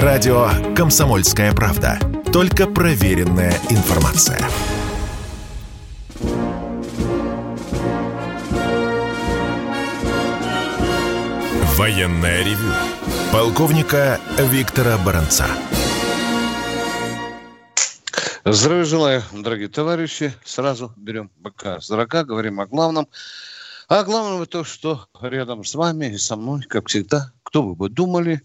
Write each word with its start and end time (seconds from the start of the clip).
Радио 0.00 0.48
«Комсомольская 0.74 1.52
правда». 1.52 1.98
Только 2.32 2.66
проверенная 2.66 3.52
информация. 3.68 4.40
Военное 11.76 12.42
ревю. 12.42 12.72
Полковника 13.30 14.18
Виктора 14.38 14.96
Баранца. 14.96 15.44
Здравия 18.46 18.84
желаю, 18.84 19.22
дорогие 19.30 19.68
товарищи. 19.68 20.32
Сразу 20.42 20.94
берем 20.96 21.30
быка 21.36 21.82
с 21.82 21.88
дурака, 21.88 22.24
говорим 22.24 22.60
о 22.60 22.66
главном. 22.66 23.08
А 23.88 24.04
главное 24.04 24.46
то, 24.46 24.64
что 24.64 25.06
рядом 25.20 25.66
с 25.66 25.74
вами 25.74 26.06
и 26.06 26.16
со 26.16 26.36
мной, 26.36 26.62
как 26.62 26.88
всегда, 26.88 27.34
кто 27.42 27.62
бы 27.62 27.74
вы 27.74 27.90
думали, 27.90 28.40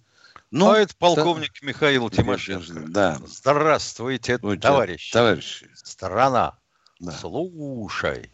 ну, 0.52 0.72
а 0.72 0.80
это 0.80 0.96
полковник 0.98 1.52
да. 1.62 1.68
Михаил 1.68 2.10
Тимошенко. 2.10 2.86
Да. 2.88 3.18
Здравствуйте, 3.26 4.38
Будьте, 4.38 4.62
товарищи. 4.62 5.12
Товарищи. 5.12 5.70
Страна. 5.76 6.58
Да. 7.00 7.12
Слушай, 7.12 8.32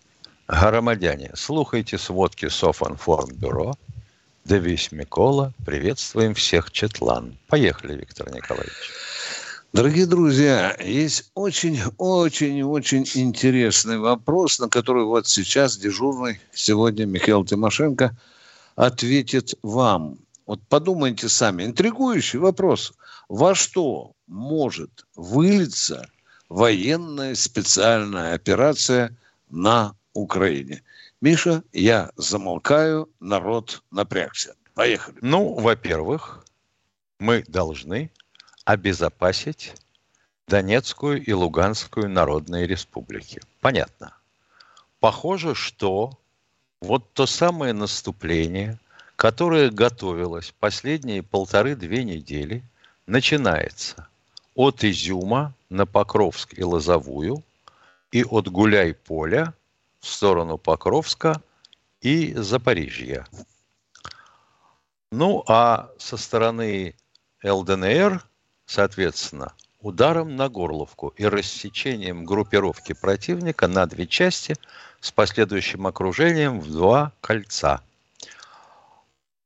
громадяне, 0.48 1.32
слухайте 1.36 1.98
сводки 1.98 2.48
Софинформбюро. 2.48 3.74
Девись 4.46 4.92
Микола. 4.92 5.54
Приветствуем 5.66 6.34
всех 6.34 6.72
Четлан. 6.72 7.38
Поехали, 7.48 7.96
Виктор 7.96 8.30
Николаевич. 8.32 8.92
Дорогие 9.74 10.06
друзья, 10.06 10.78
есть 10.80 11.32
очень-очень-очень 11.34 13.08
интересный 13.16 13.98
вопрос, 13.98 14.60
на 14.60 14.70
который 14.70 15.04
вот 15.04 15.28
сейчас 15.28 15.78
дежурный 15.78 16.40
сегодня 16.54 17.06
Михаил 17.06 17.44
Тимошенко 17.44 18.16
ответит 18.76 19.56
вам. 19.64 20.20
Вот 20.46 20.62
подумайте 20.68 21.30
сами. 21.30 21.64
Интригующий 21.64 22.40
вопрос. 22.40 22.94
Во 23.30 23.56
что 23.56 24.14
может 24.28 25.06
вылиться 25.16 26.10
военная 26.50 27.36
специальная 27.36 28.34
операция 28.34 29.16
на 29.50 29.96
Украине? 30.14 30.84
Миша, 31.22 31.64
я 31.72 32.12
замолкаю, 32.18 33.10
народ 33.20 33.82
напрягся. 33.92 34.56
Поехали. 34.74 35.18
Ну, 35.22 35.54
во-первых, 35.54 36.46
мы 37.20 37.44
должны 37.48 38.12
обезопасить 38.66 39.74
Донецкую 40.48 41.24
и 41.24 41.32
Луганскую 41.32 42.10
народные 42.10 42.68
республики. 42.68 43.42
Понятно. 43.62 44.14
Похоже, 45.00 45.56
что 45.56 46.20
вот 46.82 47.14
то 47.14 47.26
самое 47.26 47.72
наступление, 47.72 48.80
которое 49.24 49.70
готовилось 49.70 50.54
последние 50.60 51.24
полторы-две 51.24 52.04
недели, 52.04 52.62
начинается 53.08 54.10
от 54.54 54.84
Изюма 54.84 55.54
на 55.70 55.86
Покровск 55.86 56.54
и 56.60 56.62
Лозовую 56.62 57.42
и 58.12 58.26
от 58.26 58.50
Гуляй-Поля 58.50 59.54
в 60.02 60.08
сторону 60.10 60.58
Покровска 60.58 61.42
и 62.02 62.34
Запорижья. 62.34 63.26
Ну, 65.10 65.46
а 65.48 65.90
со 65.98 66.18
стороны 66.18 66.94
ЛДНР 67.46 68.28
Соответственно, 68.66 69.54
ударом 69.80 70.36
на 70.36 70.50
горловку 70.50 71.14
и 71.16 71.24
рассечением 71.24 72.26
группировки 72.26 72.92
противника 72.92 73.70
на 73.70 73.86
две 73.86 74.06
части 74.06 74.56
с 75.00 75.14
последующим 75.14 75.88
окружением 75.88 76.60
в 76.60 76.70
два 76.70 77.14
кольца. 77.22 77.82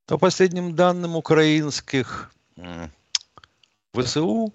По 0.08 0.18
последним 0.18 0.76
данным 0.76 1.16
украинских 1.16 2.32
ВСУ, 3.94 4.54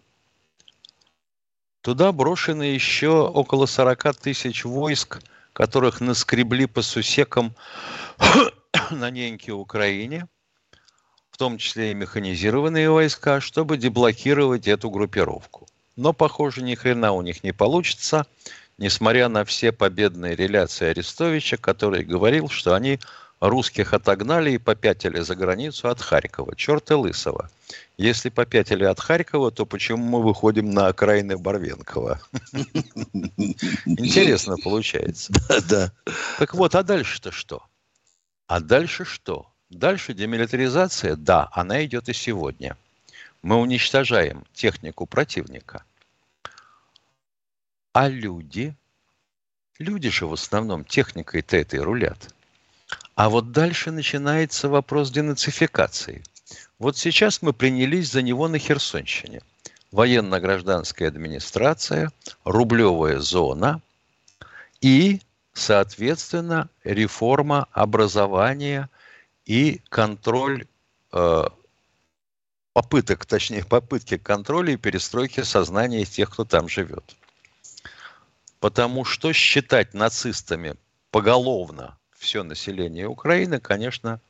туда 1.83 2.11
брошены 2.11 2.65
еще 2.65 3.29
около 3.29 3.67
40 3.67 4.17
тысяч 4.17 4.65
войск, 4.65 5.21
которых 5.53 6.01
наскребли 6.01 6.67
по 6.67 6.83
сусекам 6.83 7.55
на 8.91 9.11
неньке 9.11 9.53
Украине– 9.53 10.27
в 11.33 11.39
том 11.39 11.59
числе 11.59 11.91
и 11.91 11.95
механизированные 11.95 12.91
войска, 12.91 13.41
чтобы 13.41 13.79
деблокировать 13.79 14.69
эту 14.69 14.91
группировку. 14.91 15.67
Но, 15.97 16.13
похоже, 16.13 16.63
ни 16.63 16.75
хрена 16.75 17.13
у 17.13 17.23
них 17.23 17.43
не 17.43 17.53
получится, 17.53 18.27
несмотря 18.79 19.29
на 19.29 19.45
все 19.45 19.73
победные 19.73 20.37
реляции 20.37 20.89
Арестовича, 20.89 21.57
который 21.57 22.05
говорил, 22.05 22.49
что 22.49 22.75
они 22.75 23.01
русских 23.43 23.93
отогнали 23.93 24.53
и 24.53 24.59
попятили 24.59 25.21
за 25.21 25.35
границу 25.35 25.89
от 25.89 26.01
Харькова. 26.01 26.55
Черта 26.55 26.97
лысого. 26.97 27.51
Если 27.99 28.29
попятили 28.29 28.85
от 28.85 29.01
Харькова, 29.01 29.51
то 29.51 29.67
почему 29.67 30.05
мы 30.05 30.23
выходим 30.23 30.71
на 30.71 30.87
окраины 30.87 31.37
Барвенкова? 31.37 32.21
Интересно 33.85 34.57
получается. 34.63 35.33
Да, 35.49 35.61
да. 35.61 35.93
Так 36.39 36.55
вот, 36.55 36.75
а 36.77 36.83
дальше-то 36.85 37.33
что? 37.33 37.65
А 38.47 38.61
дальше 38.61 39.05
что? 39.05 39.51
Дальше 39.71 40.15
демилитаризация, 40.15 41.17
да, 41.17 41.49
она 41.53 41.85
идет 41.85 42.09
и 42.09 42.13
сегодня. 42.13 42.77
Мы 43.43 43.57
уничтожаем 43.57 44.45
технику 44.53 45.05
противника. 45.07 45.85
А 47.93 48.09
люди, 48.09 48.77
люди 49.79 50.11
же 50.11 50.27
в 50.27 50.33
основном 50.33 50.85
техникой-то 50.85 51.57
этой 51.57 51.81
рулят. 51.81 52.33
А 53.15 53.29
вот 53.29 53.53
дальше 53.53 53.91
начинается 53.91 54.69
вопрос 54.69 55.11
денацификации. 55.11 56.23
Вот 56.79 56.97
сейчас 56.97 57.43
мы 57.43 57.53
принялись 57.53 58.11
за 58.11 58.23
него 58.23 58.49
на 58.49 58.59
Херсонщине. 58.59 59.43
Военно-гражданская 59.91 61.09
администрация, 61.09 62.11
рублевая 62.45 63.19
зона 63.19 63.83
и, 64.81 65.21
соответственно, 65.53 66.69
реформа 66.85 67.69
образования– 67.73 68.89
и 69.45 69.81
контроль 69.89 70.67
э, 71.13 71.45
попыток, 72.73 73.27
точнее, 73.27 73.65
попытки 73.65 74.17
контроля 74.17 74.75
и 74.75 74.77
перестройки 74.77 75.43
сознания 75.43 76.05
тех, 76.05 76.31
кто 76.31 76.45
там 76.45 76.69
живет. 76.69 77.17
Потому 78.61 79.05
что 79.05 79.33
считать 79.33 79.95
нацистами 79.95 80.77
поголовно 81.11 81.99
все 82.23 82.45
население 82.45 83.09
Украины, 83.09 83.59
конечно, 83.61 84.21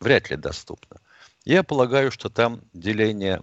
вряд 0.00 0.28
ли 0.28 0.36
доступно. 0.36 0.98
Я 1.44 1.62
полагаю, 1.62 2.10
что 2.10 2.28
там 2.28 2.60
деление 2.74 3.42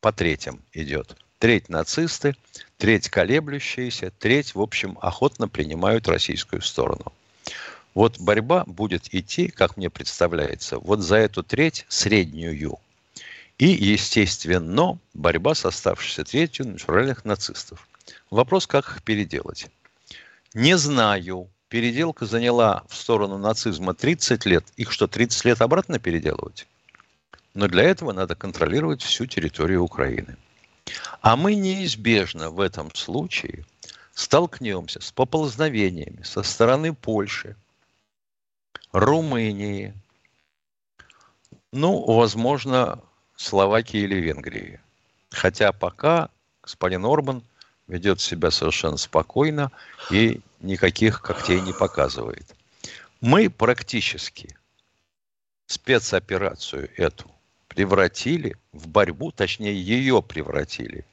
по 0.00 0.12
третьим 0.12 0.62
идет. 0.72 1.16
Треть 1.38 1.70
нацисты, 1.70 2.36
треть 2.76 3.08
колеблющиеся, 3.08 4.12
треть, 4.18 4.54
в 4.54 4.60
общем, 4.60 4.98
охотно 5.00 5.48
принимают 5.48 6.06
российскую 6.06 6.60
сторону. 6.60 7.12
Вот 7.94 8.20
борьба 8.20 8.64
будет 8.66 9.12
идти, 9.12 9.48
как 9.48 9.78
мне 9.78 9.88
представляется, 9.88 10.78
вот 10.78 11.00
за 11.00 11.16
эту 11.16 11.42
треть 11.42 11.86
среднюю. 11.88 12.78
И, 13.58 13.66
естественно, 13.66 14.98
борьба 15.14 15.54
с 15.54 15.64
оставшейся 15.64 16.24
третью 16.24 16.68
натуральных 16.68 17.24
нацистов. 17.24 17.88
Вопрос, 18.30 18.66
как 18.66 18.86
их 18.86 19.02
переделать. 19.02 19.68
Не 20.54 20.76
знаю. 20.76 21.48
Переделка 21.70 22.26
заняла 22.26 22.82
в 22.88 22.96
сторону 22.96 23.38
нацизма 23.38 23.94
30 23.94 24.44
лет. 24.44 24.66
Их 24.76 24.90
что, 24.90 25.06
30 25.06 25.44
лет 25.44 25.62
обратно 25.62 26.00
переделывать? 26.00 26.66
Но 27.54 27.68
для 27.68 27.84
этого 27.84 28.12
надо 28.12 28.34
контролировать 28.34 29.02
всю 29.02 29.26
территорию 29.26 29.84
Украины. 29.84 30.36
А 31.20 31.36
мы 31.36 31.54
неизбежно 31.54 32.50
в 32.50 32.58
этом 32.58 32.92
случае 32.92 33.64
столкнемся 34.14 35.00
с 35.00 35.12
поползновениями 35.12 36.24
со 36.24 36.42
стороны 36.42 36.92
Польши, 36.92 37.54
Румынии, 38.90 39.94
ну, 41.70 42.02
возможно, 42.04 43.00
Словакии 43.36 44.00
или 44.00 44.16
Венгрии. 44.16 44.80
Хотя 45.30 45.70
пока 45.70 46.30
господин 46.62 47.04
Орбан 47.04 47.44
ведет 47.90 48.20
себя 48.20 48.50
совершенно 48.50 48.96
спокойно 48.96 49.70
и 50.10 50.40
никаких 50.60 51.20
когтей 51.20 51.60
не 51.60 51.72
показывает. 51.72 52.54
Мы 53.20 53.50
практически 53.50 54.56
спецоперацию 55.66 56.90
эту 56.96 57.30
превратили 57.68 58.56
в 58.72 58.88
борьбу, 58.88 59.30
точнее 59.32 59.74
ее 59.74 60.22
превратили 60.22 61.04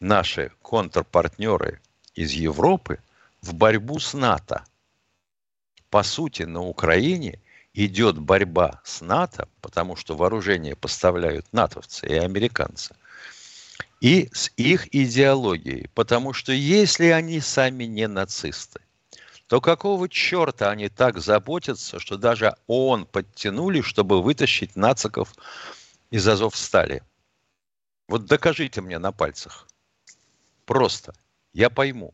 наши 0.00 0.50
контрпартнеры 0.62 1.80
из 2.14 2.32
Европы 2.32 2.98
в 3.42 3.54
борьбу 3.54 3.98
с 3.98 4.14
НАТО– 4.14 4.64
по 5.92 6.02
сути, 6.02 6.44
на 6.44 6.62
Украине 6.62 7.38
идет 7.74 8.18
борьба 8.18 8.80
с 8.82 9.02
НАТО, 9.02 9.46
потому 9.60 9.94
что 9.94 10.16
вооружение 10.16 10.74
поставляют 10.74 11.52
натовцы 11.52 12.06
и 12.06 12.14
американцы, 12.14 12.96
и 14.02 14.28
с 14.32 14.50
их 14.56 14.92
идеологией. 14.92 15.88
Потому 15.94 16.32
что 16.32 16.52
если 16.52 17.06
они 17.06 17.40
сами 17.40 17.84
не 17.84 18.08
нацисты, 18.08 18.80
то 19.46 19.60
какого 19.60 20.08
черта 20.08 20.70
они 20.70 20.88
так 20.88 21.20
заботятся, 21.20 22.00
что 22.00 22.16
даже 22.16 22.56
ООН 22.66 23.06
подтянули, 23.06 23.80
чтобы 23.80 24.20
вытащить 24.20 24.74
нациков 24.74 25.32
из 26.10 26.26
Азов 26.26 26.56
стали? 26.56 27.04
Вот 28.08 28.26
докажите 28.26 28.80
мне 28.80 28.98
на 28.98 29.12
пальцах. 29.12 29.68
Просто. 30.64 31.14
Я 31.52 31.70
пойму. 31.70 32.12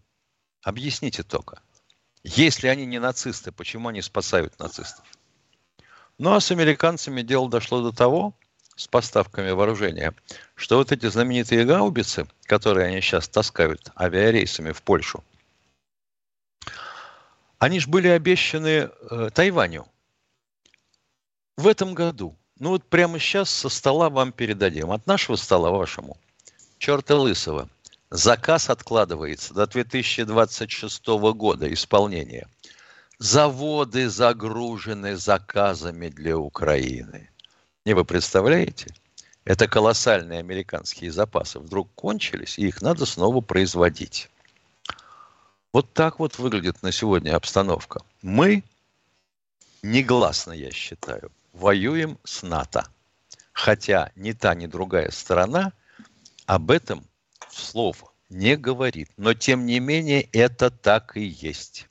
Объясните 0.62 1.22
только. 1.22 1.62
Если 2.22 2.68
они 2.68 2.84
не 2.84 2.98
нацисты, 2.98 3.50
почему 3.50 3.88
они 3.88 4.02
спасают 4.02 4.58
нацистов? 4.58 5.06
Ну 6.18 6.34
а 6.34 6.40
с 6.40 6.50
американцами 6.50 7.22
дело 7.22 7.48
дошло 7.48 7.80
до 7.80 7.96
того, 7.96 8.34
с 8.78 8.86
поставками 8.86 9.50
вооружения, 9.50 10.14
что 10.54 10.76
вот 10.76 10.92
эти 10.92 11.06
знаменитые 11.06 11.64
гаубицы, 11.64 12.28
которые 12.44 12.86
они 12.86 13.00
сейчас 13.00 13.28
таскают 13.28 13.90
авиарейсами 14.00 14.70
в 14.70 14.82
Польшу, 14.82 15.24
они 17.58 17.80
же 17.80 17.88
были 17.88 18.06
обещаны 18.06 18.88
э, 19.10 19.30
Тайваню 19.34 19.84
в 21.56 21.66
этом 21.66 21.92
году. 21.92 22.36
Ну 22.60 22.70
вот 22.70 22.84
прямо 22.84 23.18
сейчас 23.18 23.50
со 23.50 23.68
стола 23.68 24.10
вам 24.10 24.30
передадим. 24.30 24.92
От 24.92 25.08
нашего 25.08 25.34
стола 25.34 25.70
вашему. 25.70 26.16
Черта 26.78 27.16
лысого. 27.16 27.68
Заказ 28.10 28.70
откладывается 28.70 29.54
до 29.54 29.66
2026 29.66 31.06
года 31.34 31.72
исполнения. 31.72 32.48
Заводы 33.18 34.08
загружены 34.08 35.16
заказами 35.16 36.08
для 36.08 36.38
Украины. 36.38 37.28
Не 37.88 37.94
вы 37.94 38.04
представляете? 38.04 38.94
Это 39.46 39.66
колоссальные 39.66 40.40
американские 40.40 41.10
запасы 41.10 41.58
вдруг 41.58 41.88
кончились, 41.94 42.58
и 42.58 42.66
их 42.66 42.82
надо 42.82 43.06
снова 43.06 43.40
производить. 43.40 44.28
Вот 45.72 45.94
так 45.94 46.18
вот 46.18 46.38
выглядит 46.38 46.82
на 46.82 46.92
сегодня 46.92 47.34
обстановка. 47.34 48.02
Мы, 48.20 48.62
негласно, 49.82 50.52
я 50.52 50.70
считаю, 50.70 51.32
воюем 51.54 52.18
с 52.24 52.42
НАТО. 52.42 52.86
Хотя 53.54 54.12
ни 54.16 54.32
та, 54.32 54.54
ни 54.54 54.66
другая 54.66 55.10
сторона 55.10 55.72
об 56.44 56.70
этом 56.70 57.06
слов 57.48 58.04
не 58.28 58.58
говорит. 58.58 59.10
Но 59.16 59.32
тем 59.32 59.64
не 59.64 59.80
менее 59.80 60.28
это 60.34 60.70
так 60.70 61.16
и 61.16 61.24
есть. 61.24 61.86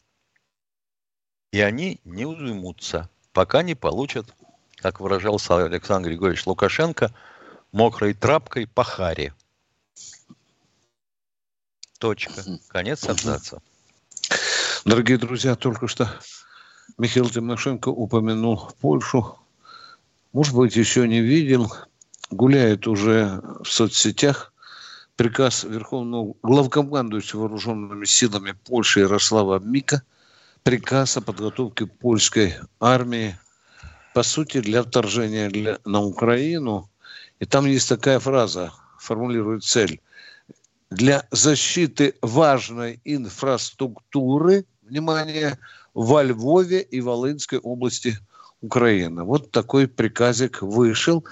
И 1.51 1.59
они 1.59 1.99
не 2.03 2.27
уймутся, 2.27 3.09
пока 3.33 3.63
не 3.63 3.73
получат 3.73 4.36
как 4.81 4.99
выражался 4.99 5.63
Александр 5.63 6.09
Григорьевич 6.09 6.45
Лукашенко, 6.45 7.13
мокрой 7.71 8.13
трапкой 8.13 8.67
по 8.67 8.83
харе. 8.83 9.33
Точка. 11.99 12.43
Конец 12.67 13.05
абзаца. 13.09 13.61
Дорогие 14.85 15.17
друзья, 15.17 15.55
только 15.55 15.87
что 15.87 16.09
Михаил 16.97 17.29
Тимошенко 17.29 17.89
упомянул 17.89 18.71
Польшу. 18.79 19.37
Может 20.31 20.55
быть, 20.55 20.75
еще 20.75 21.07
не 21.07 21.21
видел. 21.21 21.73
Гуляет 22.29 22.87
уже 22.87 23.41
в 23.63 23.67
соцсетях 23.67 24.53
приказ 25.15 25.63
Верховного 25.63 26.35
главкомандующего 26.43 27.41
вооруженными 27.41 28.05
силами 28.05 28.51
Польши 28.51 29.01
Ярослава 29.01 29.59
Мика 29.59 30.03
приказ 30.63 31.17
о 31.17 31.21
подготовке 31.21 31.87
польской 31.87 32.55
армии 32.79 33.37
по 34.17 34.23
сути, 34.23 34.61
для 34.61 34.81
вторжения 34.81 35.47
для, 35.47 35.77
на 35.85 36.01
Украину. 36.01 36.89
И 37.39 37.45
там 37.45 37.67
есть 37.67 37.87
такая 37.87 38.19
фраза, 38.19 38.73
формулирует 38.99 39.63
цель. 39.63 40.01
Для 40.89 41.27
защиты 41.29 42.15
важной 42.23 42.99
инфраструктуры, 43.05 44.65
внимание, 44.81 45.59
во 45.93 46.23
Львове 46.23 46.81
и 46.81 46.99
Волынской 46.99 47.59
области 47.59 48.17
Украины. 48.61 49.23
Вот 49.23 49.51
такой 49.51 49.87
приказик 49.87 50.63
вышел. 50.63 51.23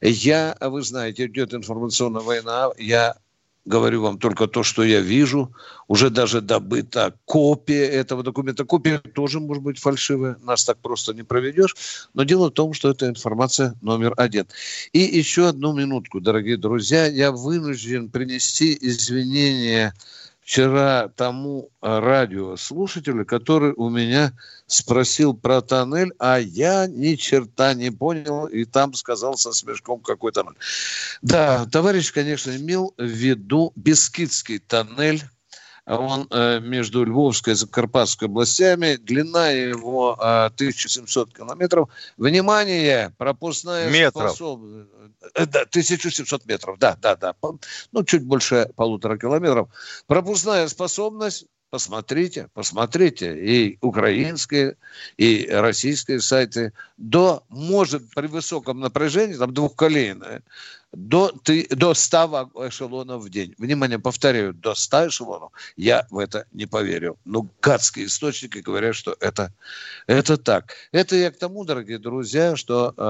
Я, 0.00 0.56
вы 0.58 0.80
знаете, 0.80 1.26
идет 1.26 1.52
информационная 1.52 2.22
война. 2.22 2.70
Я 2.78 3.16
говорю 3.64 4.02
вам 4.02 4.18
только 4.18 4.46
то, 4.46 4.62
что 4.62 4.82
я 4.82 5.00
вижу. 5.00 5.54
Уже 5.88 6.10
даже 6.10 6.40
добыта 6.40 7.14
копия 7.24 7.84
этого 7.84 8.22
документа. 8.22 8.64
Копия 8.64 8.98
тоже 8.98 9.40
может 9.40 9.62
быть 9.62 9.78
фальшивая, 9.78 10.36
нас 10.42 10.64
так 10.64 10.78
просто 10.78 11.12
не 11.14 11.22
проведешь. 11.22 11.74
Но 12.14 12.24
дело 12.24 12.48
в 12.48 12.52
том, 12.52 12.72
что 12.72 12.90
это 12.90 13.08
информация 13.08 13.74
номер 13.82 14.14
один. 14.16 14.46
И 14.92 15.00
еще 15.00 15.48
одну 15.48 15.72
минутку, 15.72 16.20
дорогие 16.20 16.56
друзья. 16.56 17.06
Я 17.06 17.32
вынужден 17.32 18.10
принести 18.10 18.76
извинения 18.80 19.94
вчера 20.42 21.08
тому 21.08 21.70
э, 21.80 21.98
радиослушателю, 21.98 23.24
который 23.24 23.72
у 23.74 23.88
меня 23.88 24.32
спросил 24.66 25.34
про 25.34 25.62
тоннель, 25.62 26.12
а 26.18 26.38
я 26.38 26.86
ни 26.86 27.14
черта 27.14 27.74
не 27.74 27.90
понял, 27.90 28.46
и 28.46 28.64
там 28.64 28.94
сказал 28.94 29.36
со 29.36 29.52
смешком 29.52 30.00
какой 30.00 30.32
тоннель. 30.32 30.56
Да, 31.22 31.66
товарищ, 31.66 32.12
конечно, 32.12 32.54
имел 32.56 32.92
в 32.98 33.04
виду 33.04 33.72
Бескидский 33.76 34.58
тоннель, 34.58 35.22
он 35.86 36.28
э, 36.30 36.60
между 36.60 37.04
Львовской 37.04 37.54
и 37.54 37.56
Закарпатской 37.56 38.28
областями, 38.28 38.96
длина 38.96 39.50
его 39.50 40.16
э, 40.20 40.46
1700 40.46 41.34
километров. 41.34 41.88
Внимание, 42.16 43.12
пропускная 43.18 43.90
метров. 43.90 44.30
способность... 44.30 44.88
Э, 45.34 45.46
да, 45.46 45.62
1700 45.62 46.46
метров, 46.46 46.78
да, 46.78 46.96
да, 47.00 47.16
да. 47.16 47.34
Ну, 47.92 48.04
чуть 48.04 48.24
больше 48.24 48.70
полутора 48.76 49.18
километров. 49.18 49.68
Пропускная 50.06 50.68
способность 50.68 51.46
посмотрите, 51.72 52.50
посмотрите, 52.52 53.34
и 53.34 53.78
украинские, 53.80 54.76
и 55.16 55.48
российские 55.50 56.20
сайты, 56.20 56.74
до, 56.98 57.44
может, 57.48 58.10
при 58.14 58.26
высоком 58.26 58.78
напряжении, 58.80 59.36
там 59.36 59.54
двухколейное, 59.54 60.42
до, 60.92 61.32
ты, 61.42 61.66
до 61.70 61.94
100 61.94 62.50
эшелонов 62.68 63.22
в 63.22 63.30
день. 63.30 63.54
Внимание, 63.58 63.98
повторяю, 63.98 64.52
до 64.52 64.74
100 64.74 65.08
эшелонов. 65.08 65.52
Я 65.76 66.06
в 66.10 66.18
это 66.18 66.46
не 66.52 66.66
поверю. 66.66 67.16
Ну, 67.24 67.48
гадские 67.62 68.06
источники 68.06 68.58
говорят, 68.58 68.94
что 68.94 69.16
это, 69.20 69.52
это 70.06 70.36
так. 70.36 70.72
Это 70.92 71.16
я 71.16 71.30
к 71.30 71.38
тому, 71.38 71.64
дорогие 71.64 71.98
друзья, 71.98 72.56
что 72.56 72.94
э, 72.96 73.02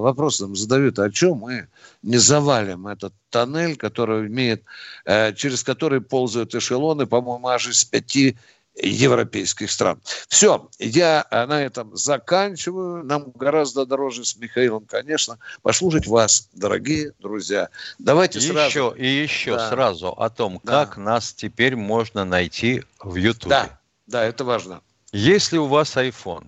вопрос 0.00 0.40
нам 0.40 0.56
задают, 0.56 0.98
о 0.98 1.10
чем 1.10 1.38
мы 1.38 1.68
не 2.02 2.16
завалим 2.16 2.88
этот 2.88 3.14
тоннель, 3.30 3.76
который 3.76 4.26
имеет, 4.26 4.64
э, 5.04 5.32
через 5.34 5.62
который 5.62 6.00
ползают 6.00 6.54
эшелоны, 6.54 7.06
по-моему, 7.06 7.48
аж 7.48 7.68
из 7.68 7.84
пяти 7.84 8.36
европейских 8.82 9.70
стран. 9.70 10.00
Все, 10.28 10.68
я 10.78 11.26
э, 11.30 11.46
на 11.46 11.62
этом 11.62 11.96
заканчиваю. 11.96 13.04
Нам 13.04 13.30
гораздо 13.32 13.86
дороже 13.86 14.24
с 14.24 14.36
Михаилом, 14.36 14.84
конечно, 14.86 15.38
послушать 15.62 16.06
вас, 16.06 16.48
дорогие 16.52 17.12
друзья. 17.18 17.68
Давайте 17.98 18.38
и 18.38 18.42
сразу... 18.42 18.68
Еще, 18.68 18.94
и 18.96 19.06
еще 19.06 19.56
да. 19.56 19.68
сразу 19.70 20.08
о 20.08 20.30
том, 20.30 20.60
да. 20.62 20.84
как 20.84 20.96
нас 20.96 21.32
теперь 21.32 21.76
можно 21.76 22.24
найти 22.24 22.84
в 23.00 23.16
YouTube. 23.16 23.50
Да, 23.50 23.80
да, 24.06 24.24
это 24.24 24.44
важно. 24.44 24.80
Если 25.12 25.56
у 25.56 25.66
вас 25.66 25.96
iPhone 25.96 26.46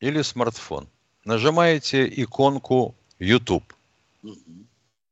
или 0.00 0.22
смартфон, 0.22 0.88
нажимаете 1.24 2.06
иконку 2.22 2.94
YouTube, 3.18 3.72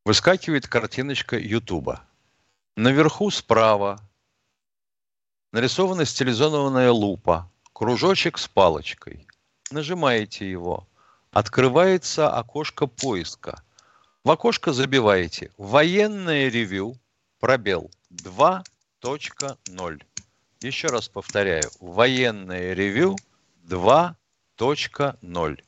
выскакивает 0.04 0.66
картиночка 0.66 1.38
YouTube. 1.38 1.98
Наверху 2.76 3.30
справа 3.30 4.05
нарисована 5.52 6.04
стилизованная 6.04 6.90
лупа, 6.90 7.50
кружочек 7.72 8.38
с 8.38 8.48
палочкой. 8.48 9.26
Нажимаете 9.70 10.50
его. 10.50 10.86
Открывается 11.30 12.30
окошко 12.30 12.86
поиска. 12.86 13.62
В 14.24 14.30
окошко 14.30 14.72
забиваете 14.72 15.50
«Военное 15.56 16.48
ревю», 16.48 16.96
пробел 17.38 17.90
2.0. 18.12 20.02
Еще 20.60 20.88
раз 20.88 21.08
повторяю, 21.08 21.70
«Военное 21.80 22.72
ревю 22.72 23.16
2.0». 23.68 25.62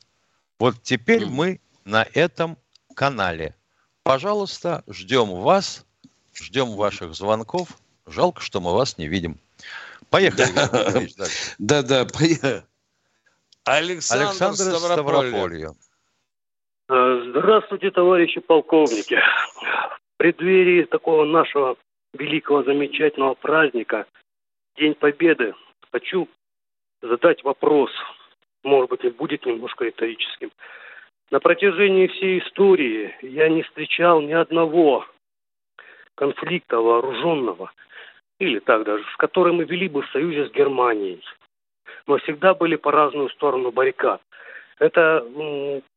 Вот 0.59 0.83
теперь 0.83 1.25
мы 1.25 1.61
на 1.85 2.05
этом 2.13 2.57
канале. 2.95 3.55
Пожалуйста, 4.03 4.83
ждем 4.87 5.29
вас, 5.29 5.85
ждем 6.33 6.71
ваших 6.71 7.15
звонков. 7.15 7.69
Жалко, 8.05 8.41
что 8.41 8.59
мы 8.59 8.73
вас 8.73 8.97
не 8.97 9.07
видим. 9.07 9.39
Поехали. 10.09 11.09
Да, 11.59 11.83
да, 11.83 12.05
поехали. 12.05 12.63
Александр, 13.65 14.25
Александр 14.25 14.77
Ставрополье. 14.79 15.69
А, 16.87 17.21
здравствуйте, 17.29 17.91
товарищи 17.91 18.39
полковники. 18.39 19.15
В 19.15 20.17
преддверии 20.17 20.83
такого 20.83 21.25
нашего 21.25 21.77
великого 22.13 22.63
замечательного 22.63 23.35
праздника, 23.35 24.07
День 24.75 24.95
Победы, 24.95 25.53
хочу 25.91 26.27
задать 27.01 27.43
вопрос, 27.43 27.91
может 28.63 28.89
быть, 28.89 29.03
и 29.03 29.09
будет 29.09 29.45
немножко 29.45 29.85
риторическим. 29.85 30.51
На 31.31 31.39
протяжении 31.39 32.07
всей 32.07 32.39
истории 32.39 33.15
я 33.21 33.49
не 33.49 33.61
встречал 33.61 34.21
ни 34.21 34.33
одного 34.33 35.05
конфликта 36.15 36.77
вооруженного, 36.77 37.71
или 38.39 38.59
так 38.59 38.83
даже, 38.85 39.03
с 39.13 39.17
которым 39.17 39.57
мы 39.57 39.65
вели 39.65 39.87
бы 39.87 40.01
в 40.01 40.09
союзе 40.11 40.47
с 40.47 40.51
Германией. 40.51 41.21
Мы 42.07 42.19
всегда 42.19 42.53
были 42.53 42.75
по 42.75 42.91
разную 42.91 43.29
сторону 43.29 43.71
баррикад. 43.71 44.21
Это 44.79 45.25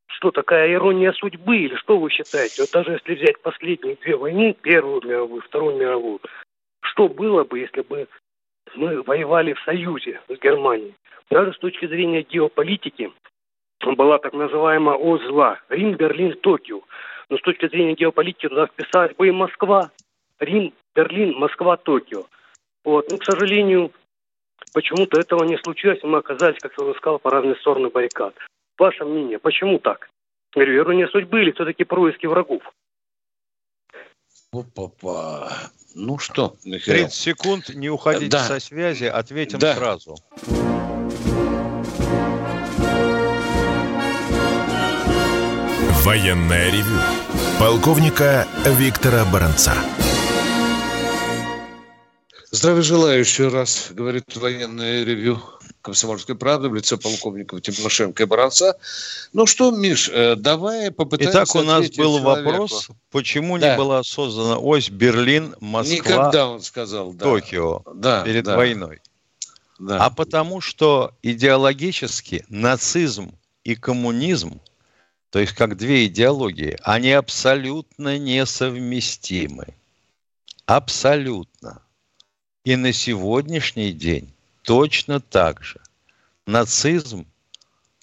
что 0.08 0.30
такая 0.30 0.72
ирония 0.72 1.12
судьбы, 1.12 1.56
или 1.56 1.74
что 1.76 1.98
вы 1.98 2.10
считаете? 2.10 2.62
Вот 2.62 2.70
даже 2.72 2.92
если 2.92 3.14
взять 3.14 3.40
последние 3.40 3.96
две 3.96 4.16
войны, 4.16 4.54
Первую 4.60 5.00
мировую, 5.04 5.42
Вторую 5.42 5.76
мировую, 5.76 6.20
что 6.82 7.08
было 7.08 7.44
бы, 7.44 7.60
если 7.60 7.80
бы 7.82 8.08
мы 8.74 9.02
воевали 9.02 9.54
в 9.54 9.60
союзе 9.60 10.20
с 10.28 10.38
Германией? 10.38 10.94
Даже 11.30 11.54
с 11.54 11.58
точки 11.58 11.86
зрения 11.86 12.22
геополитики 12.22 13.10
была 13.80 14.18
так 14.18 14.32
называемая 14.32 14.96
ось 14.96 15.22
зла. 15.22 15.58
Рим, 15.68 15.94
Берлин, 15.94 16.34
Токио. 16.34 16.82
Но 17.30 17.38
с 17.38 17.40
точки 17.40 17.68
зрения 17.68 17.94
геополитики 17.94 18.48
туда 18.48 18.66
вписалась 18.66 19.14
бы 19.16 19.28
и 19.28 19.30
Москва. 19.30 19.90
Рим, 20.42 20.74
Берлин, 20.94 21.34
Москва, 21.38 21.76
Токио. 21.76 22.24
Вот. 22.84 23.10
Но, 23.10 23.18
к 23.18 23.24
сожалению, 23.24 23.92
почему-то 24.74 25.20
этого 25.20 25.44
не 25.44 25.56
случилось, 25.58 26.00
и 26.02 26.06
мы 26.06 26.18
оказались, 26.18 26.58
как 26.60 26.72
я 26.76 26.84
уже 26.84 26.98
сказал, 26.98 27.18
по 27.18 27.30
разные 27.30 27.54
стороны 27.56 27.88
баррикад. 27.90 28.34
Ваше 28.78 29.04
мнение, 29.04 29.38
почему 29.38 29.78
так? 29.78 30.08
Говорю, 30.52 30.76
ирония 30.82 31.06
судьбы 31.08 31.42
или 31.42 31.52
все-таки 31.52 31.84
происки 31.84 32.26
врагов? 32.26 32.62
Опа-па. 34.52 35.50
Ну 35.94 36.18
что, 36.18 36.54
Михаил? 36.64 37.04
30 37.04 37.12
секунд, 37.14 37.68
не 37.70 37.88
уходите 37.88 38.28
Да. 38.30 38.40
со 38.40 38.60
связи, 38.60 39.04
ответим 39.04 39.58
Да. 39.58 39.74
сразу. 39.74 40.16
Военное 46.04 46.70
ревю 46.70 46.98
полковника 47.58 48.46
Виктора 48.66 49.24
Баранца. 49.24 49.74
Здравия 52.54 52.82
желаю 52.82 53.20
еще 53.20 53.48
раз, 53.48 53.88
говорит 53.92 54.36
военное 54.36 55.04
ревю 55.04 55.40
Комсомольской 55.80 56.34
правды 56.36 56.68
в 56.68 56.74
лице 56.74 56.98
полковника 56.98 57.58
Тимошенко 57.58 58.22
и 58.22 58.26
Баранца. 58.26 58.76
Ну 59.32 59.46
что, 59.46 59.70
Миш, 59.70 60.10
э, 60.12 60.36
давай 60.36 60.90
попытаемся 60.90 61.44
Итак, 61.44 61.54
у 61.54 61.62
нас 61.62 61.88
был 61.90 62.18
человеку. 62.18 62.50
вопрос, 62.50 62.88
почему 63.10 63.56
Да. 63.58 63.70
не 63.72 63.78
была 63.78 64.04
создана 64.04 64.58
ось 64.58 64.90
Берлин, 64.90 65.56
Москва, 65.60 65.96
Никогда 65.96 66.46
он 66.46 66.60
сказал, 66.60 67.14
да. 67.14 67.24
Токио 67.24 67.82
Да, 67.94 68.22
перед 68.22 68.44
да, 68.44 68.56
войной. 68.58 69.00
да. 69.78 70.04
А 70.04 70.10
потому 70.10 70.60
что 70.60 71.14
идеологически 71.22 72.44
нацизм 72.50 73.32
и 73.64 73.74
коммунизм, 73.74 74.60
то 75.30 75.38
есть 75.38 75.54
как 75.54 75.78
две 75.78 76.04
идеологии, 76.04 76.76
они 76.82 77.12
абсолютно 77.12 78.18
несовместимы. 78.18 79.68
Абсолютно. 80.66 81.81
И 82.64 82.76
на 82.76 82.92
сегодняшний 82.92 83.92
день 83.92 84.32
точно 84.62 85.20
так 85.20 85.64
же. 85.64 85.80
Нацизм 86.46 87.26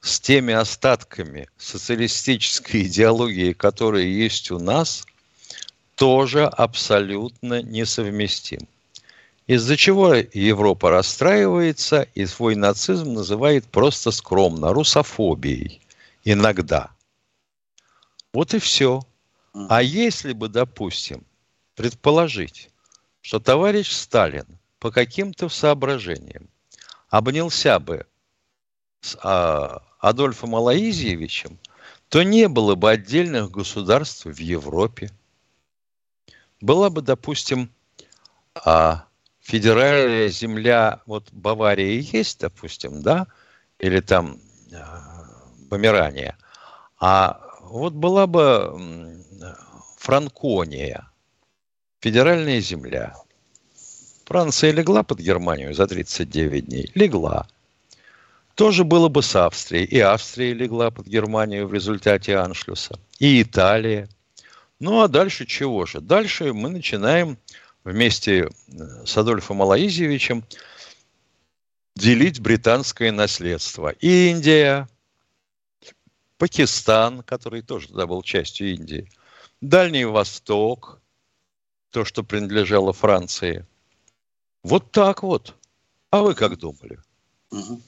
с 0.01 0.19
теми 0.19 0.53
остатками 0.53 1.47
социалистической 1.57 2.83
идеологии, 2.87 3.53
которые 3.53 4.13
есть 4.13 4.51
у 4.51 4.59
нас, 4.59 5.05
тоже 5.95 6.45
абсолютно 6.45 7.61
несовместим. 7.61 8.67
Из-за 9.47 9.77
чего 9.77 10.13
Европа 10.13 10.89
расстраивается 10.89 12.03
и 12.13 12.25
свой 12.25 12.55
нацизм 12.55 13.13
называет 13.13 13.65
просто 13.65 14.11
скромно 14.11 14.73
русофобией. 14.73 15.81
Иногда. 16.23 16.91
Вот 18.33 18.53
и 18.53 18.59
все. 18.59 19.01
А 19.53 19.81
если 19.81 20.33
бы, 20.33 20.49
допустим, 20.49 21.23
предположить, 21.75 22.69
что 23.29 23.39
товарищ 23.39 23.91
Сталин 23.91 24.57
по 24.79 24.89
каким-то 24.89 25.49
соображениям 25.49 26.49
обнялся 27.09 27.77
бы 27.77 28.07
с 29.01 29.15
а, 29.21 29.83
Адольфом 29.99 30.55
Алаизьевичем, 30.55 31.59
то 32.07 32.23
не 32.23 32.47
было 32.47 32.73
бы 32.73 32.89
отдельных 32.89 33.51
государств 33.51 34.25
в 34.25 34.39
Европе. 34.39 35.11
Была 36.59 36.89
бы, 36.89 37.03
допустим, 37.03 37.71
а, 38.55 39.05
федеральная 39.41 40.29
земля, 40.29 41.03
вот 41.05 41.31
Бавария 41.31 41.99
есть, 41.99 42.39
допустим, 42.39 43.03
да, 43.03 43.27
или 43.77 43.99
там 43.99 44.41
а, 44.73 45.23
Померания, 45.69 46.35
а 46.99 47.39
вот 47.61 47.93
была 47.93 48.25
бы 48.25 49.23
Франкония, 49.99 51.11
федеральная 51.99 52.61
земля. 52.61 53.15
Франция 54.25 54.71
легла 54.71 55.03
под 55.03 55.19
Германию 55.19 55.73
за 55.73 55.87
39 55.87 56.65
дней? 56.65 56.91
Легла. 56.93 57.47
Тоже 58.55 58.83
было 58.83 59.07
бы 59.07 59.23
с 59.23 59.35
Австрией. 59.35 59.85
И 59.85 59.99
Австрия 59.99 60.53
легла 60.53 60.91
под 60.91 61.07
Германию 61.07 61.67
в 61.67 61.73
результате 61.73 62.37
аншлюса. 62.37 62.99
И 63.17 63.41
Италия. 63.41 64.07
Ну 64.79 65.01
а 65.01 65.07
дальше 65.07 65.45
чего 65.45 65.85
же? 65.85 65.99
Дальше 65.99 66.53
мы 66.53 66.69
начинаем 66.69 67.37
вместе 67.83 68.49
с 69.05 69.17
Адольфом 69.17 69.61
Алаизьевичем 69.61 70.43
делить 71.95 72.39
британское 72.39 73.11
наследство. 73.11 73.89
Индия, 73.99 74.87
Пакистан, 76.37 77.23
который 77.23 77.61
тоже 77.61 77.87
тогда 77.87 78.07
был 78.07 78.21
частью 78.21 78.73
Индии, 78.73 79.09
Дальний 79.59 80.05
Восток, 80.05 81.01
то, 81.91 82.05
что 82.05 82.23
принадлежало 82.23 82.93
Франции. 82.93 83.65
Вот 84.63 84.91
так 84.91 85.23
вот. 85.23 85.55
А 86.11 86.21
вы 86.21 86.35
как 86.35 86.57
думали? 86.57 86.99
Мгм. 87.51 87.81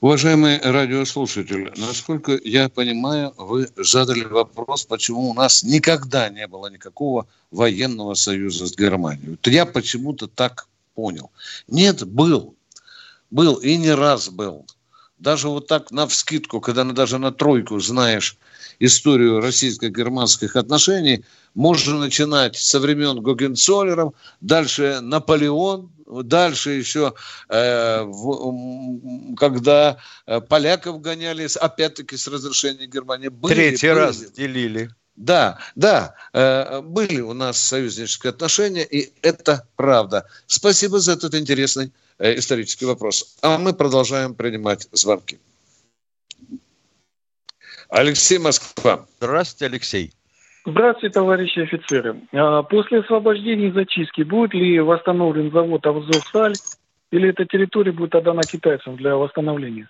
Уважаемый 0.00 0.58
радиослушатель, 0.58 1.72
насколько 1.76 2.38
я 2.42 2.68
понимаю, 2.68 3.32
вы 3.36 3.68
задали 3.76 4.24
вопрос, 4.24 4.84
почему 4.84 5.30
у 5.30 5.34
нас 5.34 5.62
никогда 5.62 6.28
не 6.30 6.46
было 6.48 6.68
никакого 6.68 7.28
военного 7.50 8.14
союза 8.14 8.66
с 8.66 8.76
Германией. 8.76 9.30
Вот 9.30 9.46
я 9.46 9.66
почему-то 9.66 10.26
так 10.26 10.68
понял. 10.94 11.30
Нет, 11.68 12.04
был. 12.04 12.56
Был 13.30 13.54
и 13.54 13.76
не 13.76 13.92
раз 13.92 14.30
был. 14.30 14.66
Даже 15.18 15.48
вот 15.48 15.66
так 15.66 15.90
на 15.90 16.06
вскидку, 16.06 16.60
когда 16.60 16.84
даже 16.84 17.18
на 17.18 17.32
тройку 17.32 17.80
знаешь 17.80 18.36
историю 18.78 19.40
российско-германских 19.40 20.54
отношений, 20.54 21.24
можно 21.54 21.98
начинать 21.98 22.56
со 22.56 22.78
времен 22.78 23.20
Гогенцоллеров, 23.20 24.14
дальше 24.40 25.00
Наполеон, 25.00 25.90
дальше 26.06 26.70
еще, 26.70 27.14
э, 27.48 28.02
в- 28.04 29.34
когда 29.36 29.98
э, 30.26 30.40
поляков 30.40 31.00
гоняли, 31.00 31.46
с- 31.48 31.56
опять-таки 31.56 32.16
с 32.16 32.28
разрешения 32.28 32.86
Германии. 32.86 33.28
Были, 33.28 33.54
Третий 33.54 33.88
были. 33.88 33.98
раз 33.98 34.16
делили. 34.30 34.90
Да, 35.16 35.58
да, 35.74 36.14
э, 36.32 36.80
были 36.80 37.20
у 37.20 37.32
нас 37.32 37.60
союзнические 37.60 38.30
отношения, 38.30 38.84
и 38.84 39.12
это 39.22 39.66
правда. 39.74 40.28
Спасибо 40.46 41.00
за 41.00 41.12
этот 41.12 41.34
интересный 41.34 41.92
исторический 42.18 42.86
вопрос. 42.86 43.36
А 43.42 43.58
мы 43.58 43.72
продолжаем 43.72 44.34
принимать 44.34 44.88
звонки. 44.92 45.38
Алексей 47.88 48.38
Москва. 48.38 49.06
Здравствуйте, 49.18 49.66
Алексей. 49.66 50.12
Здравствуйте, 50.66 51.14
товарищи 51.14 51.60
офицеры. 51.60 52.20
А, 52.32 52.62
После 52.62 53.00
освобождения 53.00 53.68
и 53.68 53.72
зачистки 53.72 54.22
будет 54.22 54.52
ли 54.52 54.78
восстановлен 54.80 55.50
завод 55.50 55.86
«Азовсталь» 55.86 56.54
или 57.10 57.30
эта 57.30 57.46
территория 57.46 57.92
будет 57.92 58.14
отдана 58.14 58.42
китайцам 58.42 58.96
для 58.96 59.16
восстановления? 59.16 59.88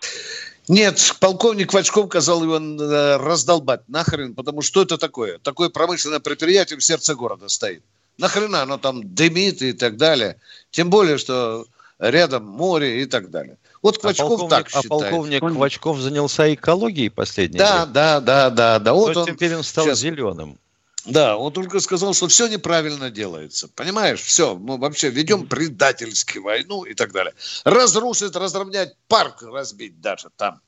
Нет, 0.69 1.15
полковник 1.21 1.73
Вачков 1.73 2.07
сказал 2.07 2.45
его 2.45 2.59
э, 2.59 3.17
раздолбать. 3.17 3.81
Нахрен, 3.89 4.35
потому 4.35 4.63
что 4.63 4.83
это 4.83 4.99
такое? 4.99 5.39
Такое 5.39 5.71
промышленное 5.71 6.21
предприятие 6.21 6.79
в 6.79 6.85
сердце 6.85 7.17
города 7.17 7.49
стоит. 7.49 7.83
Нахрена 8.19 8.63
оно 8.63 8.79
там 8.79 9.15
дымит 9.15 9.63
и 9.63 9.73
так 9.73 9.97
далее. 9.97 10.39
Тем 10.71 10.91
более, 10.91 11.19
что 11.19 11.65
рядом 11.99 12.45
море 12.47 13.03
и 13.03 13.07
так 13.07 13.31
далее. 13.31 13.59
Вот 13.83 13.97
А 13.99 14.01
Квачков 14.01 14.29
полковник, 14.29 14.51
так 14.51 14.67
а 14.67 14.71
считает. 14.83 14.89
полковник 14.89 15.41
Понятно. 15.41 15.59
Квачков 15.59 15.99
занялся 16.01 16.53
экологией 16.55 17.11
последние 17.11 17.59
Да, 17.59 17.81
лет? 17.81 17.93
да, 17.93 18.21
да, 18.21 18.51
да, 18.51 18.79
да. 18.79 18.93
Вот 18.95 19.17
он, 19.17 19.27
теперь 19.27 19.55
он 19.57 19.63
стал 19.63 19.87
сейчас- 19.87 19.99
зеленым. 19.99 20.59
да, 21.05 21.37
он 21.37 21.53
только 21.53 21.81
сказал, 21.81 22.13
что 22.15 22.29
все 22.29 22.49
неправильно 22.49 23.11
делается. 23.11 23.69
Понимаешь, 23.75 24.21
все, 24.21 24.55
мы 24.57 24.79
вообще 24.79 25.11
ведем 25.11 25.47
предательски 25.47 26.39
войну 26.39 26.85
и 26.85 26.95
так 26.95 27.13
далее. 27.13 27.35
Разрушить, 27.65 28.35
разровнять 28.37 28.95
парк, 29.09 29.43
разбить 29.43 30.01
даже 30.01 30.29
там 30.37 30.61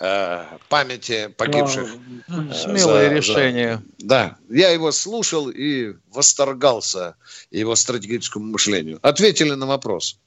э, 0.00 0.44
памяти 0.68 1.26
погибших. 1.36 1.88
А, 2.28 2.44
Э, 2.50 2.54
Смелое 2.54 3.08
за- 3.08 3.14
решение. 3.14 3.82
Да, 3.98 4.36
я 4.48 4.70
его 4.70 4.92
слушал 4.92 5.48
и 5.48 5.94
восторгался 6.12 7.16
его 7.50 7.74
стратегическому 7.74 8.44
мышлению. 8.46 8.98
Ответили 9.02 9.50
на 9.54 9.66
вопрос. 9.66 10.18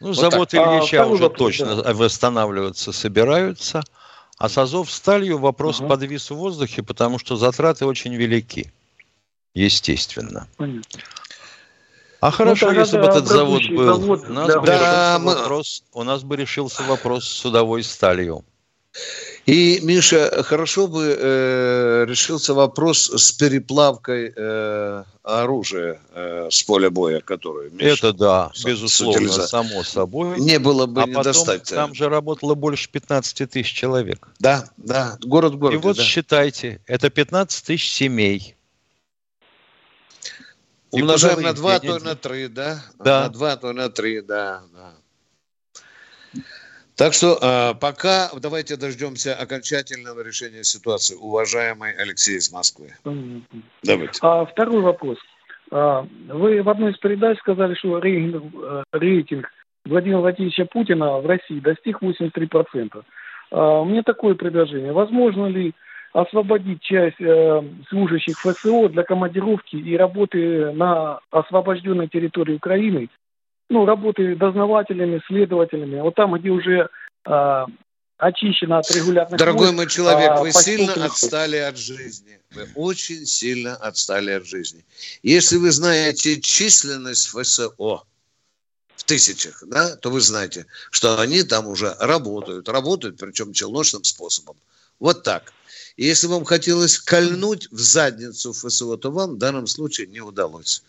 Ну, 0.00 0.08
Вот 0.08 0.16
завод 0.16 0.48
так. 0.50 0.66
А, 0.66 0.78
Ильича 0.78 0.96
второй 0.98 1.14
уже 1.14 1.22
вопрос, 1.24 1.38
точно 1.56 1.94
восстанавливаться 1.94 2.92
собираются. 2.92 3.82
А 4.36 4.48
с 4.48 4.58
Азовсталью 4.58 5.38
вопрос 5.38 5.80
Ага. 5.80 5.90
подвис 5.90 6.30
в 6.30 6.34
воздухе, 6.34 6.82
потому 6.82 7.18
что 7.18 7.36
затраты 7.36 7.86
очень 7.86 8.14
велики. 8.16 8.72
Естественно. 9.54 10.48
понятно. 10.56 11.00
А 12.20 12.30
хорошо, 12.30 12.66
тогда 12.68 12.80
если 12.80 12.96
бы 12.96 13.02
да, 13.04 13.10
этот 13.10 13.26
завод 13.28 13.62
был. 13.68 13.84
завод 13.86 14.24
у, 14.28 14.32
нас 14.32 14.46
для- 14.46 14.60
бы 14.60 14.66
Да, 14.66 14.74
решился 14.74 15.18
мы- 15.20 15.34
вопрос, 15.36 15.84
у 15.92 16.02
нас 16.04 16.22
бы 16.24 16.36
решился 16.36 16.82
вопрос 16.84 17.24
с 17.26 17.28
судовой 17.32 17.82
сталью. 17.84 18.44
И, 19.46 19.80
Миша, 19.82 20.42
хорошо 20.42 20.86
бы 20.86 21.16
э, 21.18 22.04
решился 22.08 22.54
вопрос 22.54 23.10
с 23.10 23.30
переплавкой 23.32 24.32
э, 24.34 25.04
оружия 25.22 26.00
э, 26.14 26.48
с 26.50 26.62
поля 26.62 26.88
боя, 26.88 27.20
которое... 27.20 27.68
Миша, 27.68 28.08
Это 28.08 28.12
да, 28.14 28.50
с, 28.54 28.64
безусловно, 28.64 29.28
с 29.28 29.48
само 29.48 29.82
собой. 29.82 30.40
Не 30.40 30.58
было 30.58 30.86
бы 30.86 31.02
а 31.02 31.06
не 31.06 31.12
потом 31.12 31.32
достать. 31.32 31.68
Там 31.68 31.94
же 31.94 32.08
работало 32.08 32.54
больше 32.54 32.88
15 32.90 33.50
тысяч 33.50 33.72
человек. 33.72 34.28
Да, 34.38 34.70
да, 34.78 35.18
город 35.22 35.54
в 35.54 35.58
городе. 35.58 35.78
И 35.78 35.82
вот 35.82 35.96
да. 35.96 36.02
считайте, 36.02 36.80
это 36.86 37.10
15 37.10 37.66
тысяч 37.66 37.90
семей. 37.90 38.56
Умножаем 40.90 41.42
на 41.42 41.52
2, 41.52 41.80
то 41.80 41.98
на 41.98 42.14
3, 42.14 42.48
да? 42.48 42.82
Да. 42.98 43.24
На 43.24 43.28
2, 43.28 43.56
то 43.56 43.72
на 43.72 43.90
3, 43.90 44.20
да, 44.22 44.62
да. 44.72 44.94
Так 46.96 47.12
что 47.12 47.38
э, 47.40 47.74
пока 47.80 48.30
давайте 48.40 48.76
дождемся 48.76 49.34
окончательного 49.34 50.22
решения 50.22 50.62
ситуации. 50.62 51.16
Уважаемый 51.16 51.92
Алексей 51.92 52.36
из 52.36 52.52
Москвы. 52.52 52.94
Давайте. 53.82 54.18
А, 54.22 54.44
второй 54.44 54.80
вопрос. 54.80 55.18
А, 55.72 56.06
вы 56.28 56.62
в 56.62 56.68
одной 56.68 56.92
из 56.92 56.98
передач 56.98 57.38
сказали, 57.38 57.74
что 57.74 57.98
рейтинг, 57.98 58.54
э, 58.54 58.84
рейтинг 58.92 59.50
Владимира 59.84 60.20
Владимировича 60.20 60.66
Путина 60.66 61.18
в 61.18 61.26
России 61.26 61.58
достиг 61.58 62.00
83%. 62.00 63.02
А, 63.50 63.80
у 63.80 63.84
меня 63.84 64.02
такое 64.02 64.34
предложение. 64.34 64.92
Возможно 64.92 65.46
ли 65.46 65.74
освободить 66.12 66.80
часть 66.80 67.20
э, 67.20 67.62
служащих 67.88 68.38
ФСО 68.38 68.88
для 68.88 69.02
командировки 69.02 69.74
и 69.74 69.96
работы 69.96 70.70
на 70.72 71.18
освобожденной 71.32 72.06
территории 72.06 72.54
Украины 72.54 73.08
ну, 73.70 73.86
работы 73.86 74.36
дознавателями, 74.36 75.22
следователями, 75.26 76.00
вот 76.00 76.14
там, 76.14 76.34
где 76.34 76.50
уже 76.50 76.88
э, 77.26 77.64
очищено 78.18 78.78
от 78.78 78.90
регулярных... 78.90 79.38
Дорогой 79.38 79.72
мой 79.72 79.88
человек, 79.88 80.30
а, 80.30 80.40
вы 80.40 80.52
сильно 80.52 80.92
отстали 81.04 81.56
от 81.56 81.76
жизни. 81.76 82.40
Вы 82.54 82.68
очень 82.74 83.26
сильно 83.26 83.74
отстали 83.76 84.30
от 84.30 84.46
жизни. 84.46 84.84
Если 85.22 85.56
вы 85.56 85.70
знаете 85.70 86.40
численность 86.40 87.28
ФСО 87.28 87.70
в 88.96 89.04
тысячах, 89.04 89.62
да, 89.66 89.96
то 89.96 90.10
вы 90.10 90.20
знаете, 90.20 90.66
что 90.90 91.18
они 91.20 91.42
там 91.42 91.66
уже 91.66 91.94
работают. 91.98 92.68
Работают, 92.68 93.18
причем 93.18 93.52
челночным 93.52 94.04
способом. 94.04 94.56
Вот 95.00 95.22
так. 95.22 95.52
И 95.96 96.04
если 96.04 96.26
вам 96.26 96.44
хотелось 96.44 96.98
кольнуть 96.98 97.68
в 97.70 97.78
задницу 97.78 98.52
ФСО, 98.52 98.96
то 98.96 99.10
вам 99.10 99.34
в 99.34 99.38
данном 99.38 99.66
случае 99.66 100.06
не 100.06 100.20
удалось. 100.20 100.82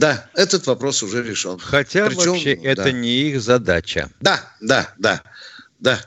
Да, 0.00 0.30
этот 0.32 0.66
вопрос 0.66 1.02
уже 1.02 1.22
решен. 1.22 1.58
Хотя 1.58 2.06
Причем, 2.06 2.30
вообще 2.30 2.56
да. 2.56 2.70
это 2.70 2.90
не 2.90 3.28
их 3.28 3.42
задача. 3.42 4.10
Да, 4.20 4.50
да, 4.62 4.94
да, 4.96 5.22
да. 5.78 6.00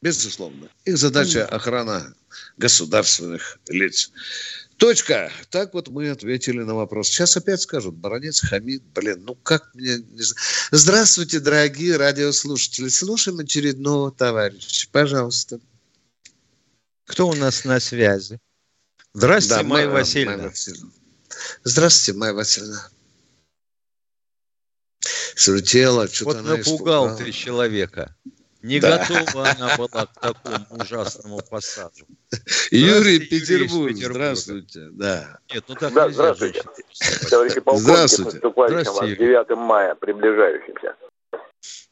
Безусловно. 0.00 0.70
Их 0.86 0.96
задача 0.96 1.44
охрана 1.44 2.14
государственных 2.56 3.58
лиц. 3.68 4.12
Точка. 4.78 5.30
Так 5.50 5.74
вот 5.74 5.88
мы 5.88 6.08
ответили 6.08 6.62
на 6.62 6.74
вопрос. 6.74 7.08
Сейчас 7.08 7.36
опять 7.36 7.60
скажут, 7.60 7.96
баронец 7.96 8.40
хамид. 8.40 8.82
Блин, 8.94 9.24
ну 9.26 9.34
как 9.34 9.74
мне... 9.74 9.98
Здравствуйте, 10.70 11.38
дорогие 11.40 11.98
радиослушатели. 11.98 12.88
Слушаем 12.88 13.40
очередного 13.40 14.10
товарища. 14.10 14.88
Пожалуйста. 14.90 15.60
Кто 17.04 17.28
у 17.28 17.34
нас 17.34 17.64
на 17.64 17.78
связи? 17.78 18.38
Здравствуйте, 19.12 19.62
да, 19.64 19.68
Майя 19.68 19.88
Васильевна. 19.88 20.36
Майя 20.36 20.48
Васильевна. 20.48 20.90
Здравствуйте, 21.64 22.18
Майя 22.18 22.32
Васильевна 22.32 22.88
что-то 25.34 26.42
Вот 26.42 26.44
напугал 26.44 27.16
ты 27.16 27.32
человека. 27.32 28.14
Не 28.62 28.80
да. 28.80 28.98
готова 28.98 29.50
она 29.50 29.76
была 29.76 30.06
к 30.06 30.20
такому 30.20 30.66
ужасному 30.70 31.40
пассажу. 31.48 32.06
Юрий, 32.72 33.20
Петербург, 33.20 33.88
Петербург, 33.88 34.14
здравствуйте. 34.16 34.88
Да. 34.90 35.38
Нет, 35.54 35.64
ну 35.68 35.74
так 35.76 35.92
да, 35.92 36.06
нельзя, 36.06 36.34
здравствуйте. 36.34 36.62
Товарищи 37.30 37.60
полковники, 37.60 38.06
с 38.08 38.18
наступающим 38.18 38.92
вас 38.92 39.08
9 39.10 39.50
мая, 39.56 39.94
приближающимся. 39.94 40.96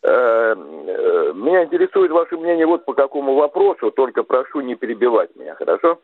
Э, 0.03 0.55
э, 0.57 1.33
меня 1.35 1.65
интересует 1.65 2.11
ваше 2.11 2.37
мнение 2.37 2.67
вот 2.67 2.85
по 2.85 2.95
какому 2.95 3.35
вопросу, 3.35 3.93
только 3.93 4.25
прошу 4.25 4.61
не 4.61 4.75
перебивать 4.75 5.35
меня, 5.37 5.55
хорошо? 5.55 6.01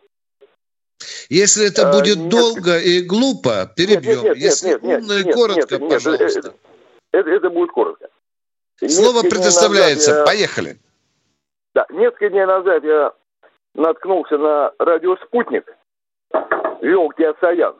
Если 1.28 1.66
это 1.66 1.82
э, 1.82 1.92
будет 1.92 2.18
а, 2.18 2.28
долго 2.28 2.78
и 2.78 3.02
глупо, 3.02 3.72
перебьем. 3.76 4.02
Нет, 4.02 4.22
нет, 4.22 4.24
нет, 4.24 4.36
Если 4.36 4.68
нет, 4.68 4.82
нет, 4.82 5.00
умно 5.00 5.18
нет, 5.18 5.26
и 5.26 5.32
коротко, 5.32 5.78
нет, 5.78 5.90
пожалуйста. 5.90 6.40
Нет, 6.40 6.54
это, 7.12 7.30
это 7.30 7.50
будет 7.50 7.70
коротко. 7.70 8.08
Слово 8.78 9.22
несколько 9.22 9.36
предоставляется. 9.36 10.18
Я, 10.18 10.24
Поехали. 10.24 10.76
Да, 11.74 11.86
несколько 11.90 12.30
дней 12.30 12.46
назад 12.46 12.82
я 12.84 13.12
наткнулся 13.74 14.36
на 14.38 14.72
радио 14.78 15.16
«Спутник», 15.16 15.64
вел 16.80 17.10
Киасаян. 17.10 17.76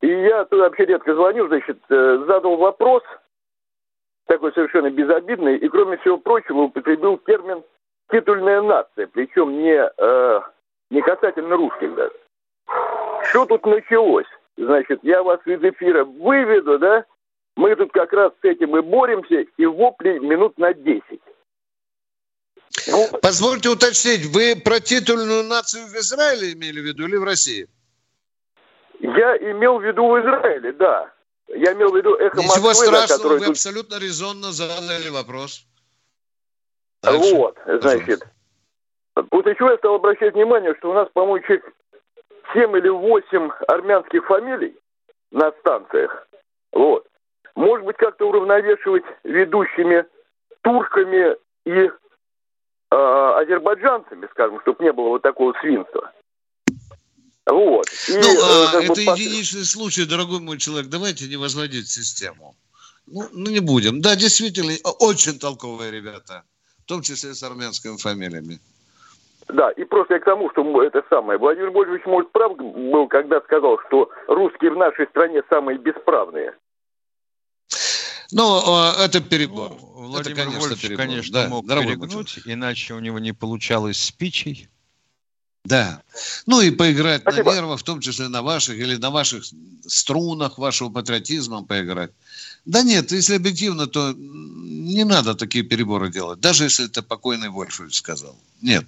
И 0.00 0.06
я 0.06 0.44
туда 0.44 0.64
вообще 0.64 0.86
редко 0.86 1.14
звоню, 1.14 1.48
значит, 1.48 1.78
э, 1.88 2.24
задал 2.26 2.56
вопрос, 2.56 3.02
такой 4.26 4.52
совершенно 4.52 4.90
безобидный, 4.90 5.56
и, 5.56 5.68
кроме 5.68 5.96
всего 5.98 6.18
прочего, 6.18 6.62
употребил 6.62 7.18
термин 7.18 7.64
«титульная 8.10 8.62
нация», 8.62 9.08
причем 9.08 9.58
не, 9.58 9.90
э, 9.96 10.40
не 10.90 11.02
касательно 11.02 11.56
русских 11.56 11.94
даже. 11.94 12.14
Что 13.24 13.46
тут 13.46 13.66
началось? 13.66 14.26
Значит, 14.56 15.00
я 15.02 15.22
вас 15.22 15.40
из 15.46 15.62
эфира 15.62 16.04
выведу, 16.04 16.78
да, 16.78 17.04
мы 17.58 17.74
тут 17.74 17.90
как 17.92 18.12
раз 18.12 18.32
с 18.40 18.44
этим 18.44 18.76
и 18.76 18.82
боремся, 18.82 19.44
и 19.56 19.66
вопли 19.66 20.20
минут 20.20 20.56
на 20.58 20.72
10. 20.72 21.02
Ну, 22.86 23.08
Позвольте 23.20 23.68
уточнить, 23.68 24.26
вы 24.26 24.54
про 24.54 24.78
титульную 24.78 25.42
нацию 25.42 25.86
в 25.86 25.94
Израиле 25.96 26.52
имели 26.52 26.80
в 26.80 26.84
виду 26.84 27.08
или 27.08 27.16
в 27.16 27.24
России? 27.24 27.66
Я 29.00 29.36
имел 29.38 29.80
в 29.80 29.84
виду 29.84 30.06
в 30.06 30.20
Израиле, 30.20 30.72
да. 30.72 31.12
Я 31.48 31.72
имел 31.72 31.90
в 31.90 31.96
виду 31.96 32.14
эхо 32.14 32.36
Ничего 32.36 32.68
Москвы, 32.68 32.86
страшного, 32.86 33.32
вы 33.32 33.38
тут... 33.40 33.48
абсолютно 33.48 33.98
резонно 33.98 34.52
задали 34.52 35.08
вопрос. 35.08 35.66
Дальше. 37.02 37.34
Вот, 37.34 37.58
значит. 37.66 38.24
Вот 39.32 39.46
еще 39.46 39.64
я 39.64 39.78
стал 39.78 39.96
обращать 39.96 40.34
внимание, 40.34 40.76
что 40.78 40.90
у 40.90 40.94
нас, 40.94 41.08
по-моему, 41.12 41.44
7 42.52 42.76
или 42.76 42.88
8 42.88 43.50
армянских 43.66 44.24
фамилий 44.26 44.76
на 45.32 45.50
станциях. 45.60 46.28
Вот 46.70 47.07
может 47.58 47.84
быть, 47.84 47.96
как-то 47.96 48.28
уравновешивать 48.28 49.02
ведущими 49.24 50.04
турками 50.62 51.36
и 51.66 51.90
э, 51.90 51.90
азербайджанцами, 52.90 54.28
скажем, 54.30 54.60
чтобы 54.60 54.84
не 54.84 54.92
было 54.92 55.08
вот 55.08 55.22
такого 55.22 55.52
свинства. 55.60 56.12
Вот. 57.46 57.86
И, 58.08 58.12
ну, 58.12 58.20
а, 58.20 58.80
это 58.80 58.88
вот, 58.88 58.98
единичный 58.98 59.64
случай, 59.64 60.06
дорогой 60.06 60.40
мой 60.40 60.58
человек. 60.58 60.88
Давайте 60.88 61.26
не 61.26 61.36
возводить 61.36 61.88
систему. 61.88 62.54
Ну, 63.06 63.22
ну, 63.32 63.50
не 63.50 63.60
будем. 63.60 64.02
Да, 64.02 64.14
действительно, 64.14 64.74
очень 65.00 65.40
толковые 65.40 65.90
ребята. 65.90 66.44
В 66.84 66.88
том 66.88 67.02
числе 67.02 67.34
с 67.34 67.42
армянскими 67.42 67.96
фамилиями. 67.96 68.60
Да, 69.48 69.70
и 69.70 69.84
просто 69.84 70.14
я 70.14 70.20
к 70.20 70.24
тому, 70.24 70.50
что 70.50 70.82
это 70.82 71.02
самое. 71.10 71.38
Владимир 71.38 71.70
Вольфович, 71.70 72.04
может, 72.06 72.30
прав 72.30 72.56
был, 72.56 73.08
когда 73.08 73.40
сказал, 73.40 73.80
что 73.88 74.10
русские 74.28 74.70
в 74.70 74.76
нашей 74.76 75.06
стране 75.06 75.42
самые 75.48 75.78
бесправные. 75.78 76.54
Ну, 78.30 78.92
это 78.98 79.20
перебор. 79.20 79.78
Ну, 79.80 80.08
Владимир 80.08 80.38
это, 80.38 80.50
конечно, 80.50 80.76
перебор. 80.76 80.96
конечно, 81.06 81.32
да, 81.32 81.48
мог 81.48 81.66
перегнуть, 81.66 82.38
иначе 82.44 82.94
у 82.94 83.00
него 83.00 83.18
не 83.18 83.32
получалось 83.32 84.02
спичей. 84.02 84.68
Да. 85.64 86.02
Ну 86.46 86.60
и 86.60 86.70
поиграть 86.70 87.22
Спасибо. 87.22 87.50
на 87.50 87.56
нервах, 87.56 87.80
в 87.80 87.82
том 87.82 88.00
числе 88.00 88.28
на 88.28 88.42
ваших 88.42 88.78
или 88.78 88.96
на 88.96 89.10
ваших 89.10 89.44
струнах 89.86 90.56
вашего 90.56 90.88
патриотизма 90.88 91.64
поиграть. 91.64 92.10
Да 92.64 92.82
нет, 92.82 93.12
если 93.12 93.34
объективно, 93.34 93.86
то 93.86 94.14
не 94.16 95.04
надо 95.04 95.34
такие 95.34 95.64
переборы 95.64 96.10
делать, 96.10 96.40
даже 96.40 96.64
если 96.64 96.86
это 96.86 97.02
покойный 97.02 97.50
Вольфович 97.50 97.96
сказал. 97.96 98.36
Нет. 98.62 98.86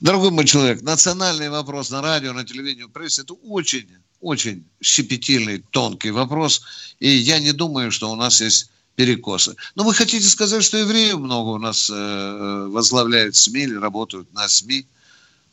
Дорогой 0.00 0.30
мой 0.30 0.44
человек, 0.44 0.82
национальный 0.82 1.48
вопрос 1.48 1.90
на 1.90 2.02
радио, 2.02 2.32
на 2.32 2.44
телевидении, 2.44 2.84
в 2.84 2.90
прессе– 2.90 3.22
это 3.22 3.34
очень 3.34 3.88
очень 4.20 4.64
щепетильный, 4.82 5.64
тонкий 5.70 6.10
вопрос, 6.10 6.62
и 7.00 7.08
я 7.08 7.38
не 7.38 7.52
думаю, 7.52 7.90
что 7.92 8.10
у 8.10 8.16
нас 8.16 8.40
есть 8.40 8.70
перекосы. 8.96 9.54
Но 9.76 9.84
вы 9.84 9.94
хотите 9.94 10.26
сказать, 10.28 10.64
что 10.64 10.76
евреев 10.76 11.18
много 11.18 11.50
у 11.50 11.58
нас 11.58 11.88
э, 11.88 12.66
возглавляют 12.68 13.36
СМИ 13.36 13.62
или 13.62 13.74
работают 13.76 14.32
на 14.32 14.48
СМИ? 14.48 14.86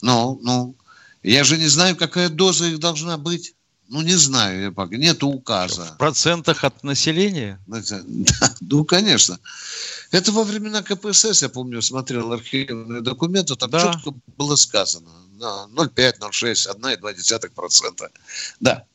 Ну, 0.02 0.40
ну, 0.42 0.76
я 1.22 1.44
же 1.44 1.58
не 1.58 1.68
знаю, 1.68 1.96
какая 1.96 2.30
доза 2.30 2.66
их 2.66 2.80
должна 2.80 3.18
быть. 3.18 3.54
Ну, 3.88 4.02
не 4.02 4.16
знаю, 4.16 4.62
я 4.62 4.72
пока. 4.72 4.96
Нет 4.96 5.24
указа. 5.24 5.86
В 5.86 5.98
процентах 5.98 6.64
от 6.64 6.84
населения? 6.84 7.60
Да, 7.68 7.82
ну, 8.62 8.84
конечно. 8.84 9.40
Это 10.16 10.32
во 10.32 10.44
времена 10.44 10.82
КПСС, 10.82 11.42
я 11.42 11.50
помню, 11.50 11.82
смотрел 11.82 12.32
архивные 12.32 13.02
документы, 13.02 13.56
там 13.56 13.70
да. 13.70 13.94
четко 13.94 14.14
было 14.38 14.56
сказано. 14.56 15.10
0,5, 15.40 16.20
0,6, 16.20 16.80
1,2%. 16.80 18.10
Да. 18.62 18.86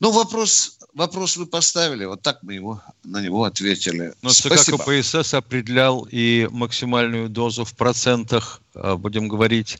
Ну, 0.00 0.10
вопрос 0.10 0.78
вопрос 0.94 1.36
вы 1.36 1.46
поставили, 1.46 2.04
вот 2.04 2.22
так 2.22 2.42
мы 2.42 2.54
его, 2.54 2.82
на 3.04 3.22
него 3.22 3.44
ответили. 3.44 4.12
Но 4.22 4.30
ЦК 4.30 4.76
КПСС 4.76 5.34
определял 5.34 6.06
и 6.10 6.48
максимальную 6.50 7.28
дозу 7.28 7.64
в 7.64 7.74
процентах, 7.74 8.60
а, 8.74 8.96
будем 8.96 9.28
говорить, 9.28 9.78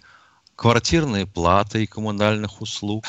квартирной 0.56 1.26
платы 1.26 1.82
и 1.82 1.86
коммунальных 1.86 2.60
услуг. 2.60 3.04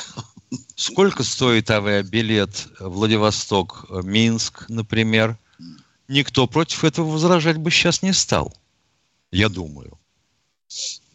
Сколько 0.74 1.22
стоит 1.22 1.70
авиабилет 1.70 2.68
Владивосток-Минск, 2.80 4.68
например? 4.68 5.38
Никто 6.08 6.46
против 6.46 6.84
этого 6.84 7.10
возражать 7.10 7.56
бы 7.56 7.70
сейчас 7.70 8.02
не 8.02 8.12
стал, 8.12 8.54
я 9.30 9.48
думаю. 9.48 9.98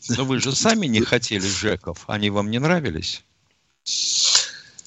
Но 0.09 0.23
вы 0.23 0.39
же 0.39 0.53
сами 0.53 0.87
не 0.87 1.01
хотели 1.01 1.45
ЖЭКов, 1.45 2.05
они 2.07 2.29
вам 2.29 2.49
не 2.49 2.59
нравились? 2.59 3.23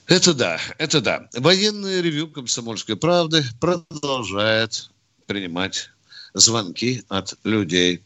Это 0.06 0.34
да, 0.34 0.58
это 0.78 1.00
да. 1.00 1.28
Военное 1.34 2.00
ревю 2.00 2.28
«Комсомольской 2.28 2.96
правды» 2.96 3.42
продолжает 3.60 4.90
принимать 5.26 5.90
звонки 6.34 7.02
от 7.08 7.34
людей. 7.44 8.02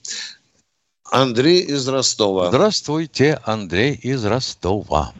Андрей 1.10 1.62
из 1.62 1.88
Ростова. 1.88 2.48
Здравствуйте, 2.48 3.40
Андрей 3.44 3.94
из 3.94 4.24
Ростова. 4.24 5.12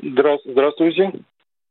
Здравствуйте. 0.00 1.12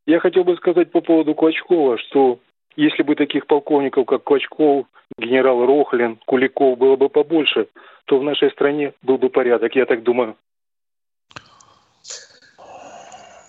Я 0.05 0.19
хотел 0.19 0.43
бы 0.43 0.55
сказать 0.57 0.91
по 0.91 1.01
поводу 1.01 1.33
Клочкова, 1.35 1.97
что 1.97 2.39
если 2.81 3.03
бы 3.03 3.15
таких 3.15 3.45
полковников, 3.45 4.07
как 4.07 4.23
Клочков, 4.23 4.87
генерал 5.17 5.65
Рохлин, 5.65 6.19
Куликов 6.25 6.77
было 6.77 6.95
бы 6.95 7.09
побольше, 7.09 7.67
то 8.05 8.17
в 8.17 8.23
нашей 8.23 8.49
стране 8.51 8.93
был 9.03 9.17
бы 9.17 9.29
порядок, 9.29 9.75
я 9.75 9.85
так 9.85 10.01
думаю. 10.03 10.35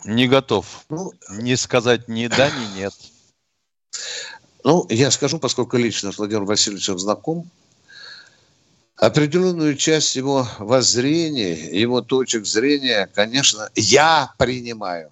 Не 0.05 0.29
готов. 0.29 0.85
Ну, 0.91 1.13
не 1.31 1.57
сказать 1.57 2.09
ни 2.09 2.27
да, 2.27 2.51
ни 2.51 2.81
нет. 2.81 2.93
Ну, 4.65 4.87
я 4.91 5.11
скажу, 5.11 5.39
поскольку 5.39 5.79
лично 5.79 6.13
с 6.13 6.19
Владимиром 6.19 6.47
Васильевичем 6.47 6.99
знаком, 6.99 7.51
определенную 8.97 9.77
часть 9.77 10.15
его 10.15 10.47
воззрения, 10.59 11.55
его 11.55 12.03
точек 12.03 12.45
зрения, 12.45 13.09
конечно, 13.15 13.71
я 13.77 14.35
принимаю. 14.39 15.11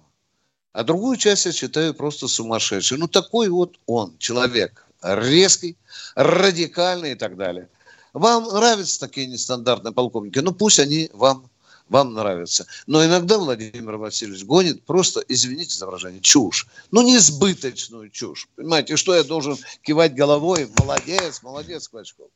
А 0.73 0.83
другую 0.83 1.17
часть 1.17 1.45
я 1.45 1.51
считаю 1.51 1.93
просто 1.93 2.27
сумасшедшей. 2.27 2.97
Ну, 2.97 3.07
такой 3.07 3.49
вот 3.49 3.77
он, 3.85 4.17
человек, 4.17 4.85
резкий, 5.01 5.77
радикальный 6.15 7.11
и 7.11 7.15
так 7.15 7.35
далее. 7.35 7.67
Вам 8.13 8.45
нравятся 8.45 8.99
такие 8.99 9.27
нестандартные 9.27 9.93
полковники? 9.93 10.39
Ну, 10.39 10.53
пусть 10.53 10.79
они 10.79 11.09
вам 11.13 11.49
вам 11.91 12.13
нравится. 12.13 12.65
Но 12.87 13.05
иногда 13.05 13.37
Владимир 13.37 13.97
Васильевич 13.97 14.45
гонит 14.45 14.85
просто, 14.85 15.21
извините 15.27 15.77
за 15.77 15.85
выражение, 15.87 16.21
чушь. 16.21 16.67
Ну, 16.89 17.01
несбыточную 17.01 18.09
чушь. 18.09 18.47
Понимаете, 18.55 18.95
что 18.95 19.13
я 19.13 19.25
должен 19.25 19.57
кивать 19.81 20.15
головой? 20.15 20.69
Молодец, 20.77 21.43
молодец, 21.43 21.89
Клочков. 21.89 22.29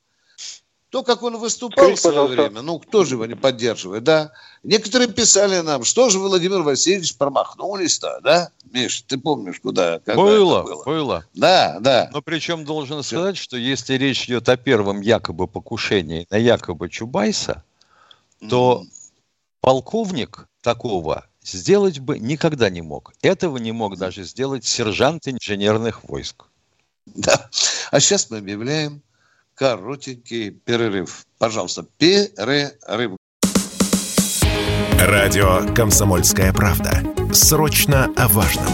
То, 0.95 1.03
как 1.03 1.23
он 1.23 1.35
выступал 1.35 1.87
Скажите, 1.87 1.95
в 1.97 1.99
свое 1.99 2.15
пожалуйста. 2.15 2.41
время, 2.43 2.61
ну, 2.61 2.79
кто 2.79 3.03
же 3.03 3.15
его 3.15 3.25
не 3.25 3.35
поддерживает, 3.35 4.05
да? 4.05 4.31
Некоторые 4.63 5.11
писали 5.11 5.59
нам, 5.59 5.83
что 5.83 6.09
же 6.09 6.19
Владимир 6.19 6.61
Васильевич 6.61 7.17
промахнулись-то, 7.17 8.21
да? 8.23 8.49
Миш, 8.71 9.01
ты 9.01 9.17
помнишь, 9.17 9.59
куда? 9.59 9.99
Было, 10.05 10.63
было, 10.63 10.83
было. 10.85 11.25
Да, 11.33 11.79
да. 11.81 12.09
Но 12.13 12.21
причем 12.21 12.63
должен 12.63 13.03
сказать, 13.03 13.35
что 13.35 13.57
если 13.57 13.95
речь 13.95 14.23
идет 14.23 14.47
о 14.47 14.55
первом 14.55 15.01
якобы 15.01 15.47
покушении 15.47 16.27
на 16.29 16.37
якобы 16.37 16.87
Чубайса, 16.87 17.65
то 18.47 18.83
mm 18.85 18.89
полковник 19.59 20.47
такого 20.61 21.25
сделать 21.41 21.99
бы 21.99 22.19
никогда 22.19 22.69
не 22.69 22.83
мог. 22.83 23.13
Этого 23.21 23.57
не 23.57 23.73
мог 23.73 23.97
даже 23.97 24.23
сделать 24.23 24.63
сержант 24.63 25.27
инженерных 25.27 26.05
войск. 26.05 26.45
Да. 27.05 27.49
А 27.91 27.99
сейчас 27.99 28.29
мы 28.29 28.37
объявляем 28.37 29.01
коротенький 29.55 30.51
перерыв. 30.51 31.25
Пожалуйста, 31.39 31.85
перерыв. 31.97 33.17
Радио 34.99 35.73
«Комсомольская 35.73 36.53
правда». 36.53 37.03
Срочно 37.33 38.13
о 38.15 38.27
важном. 38.27 38.65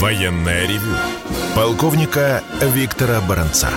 Военная 0.00 0.66
ревю 0.66 0.94
полковника 1.54 2.42
Виктора 2.60 3.20
Баранца. 3.20 3.70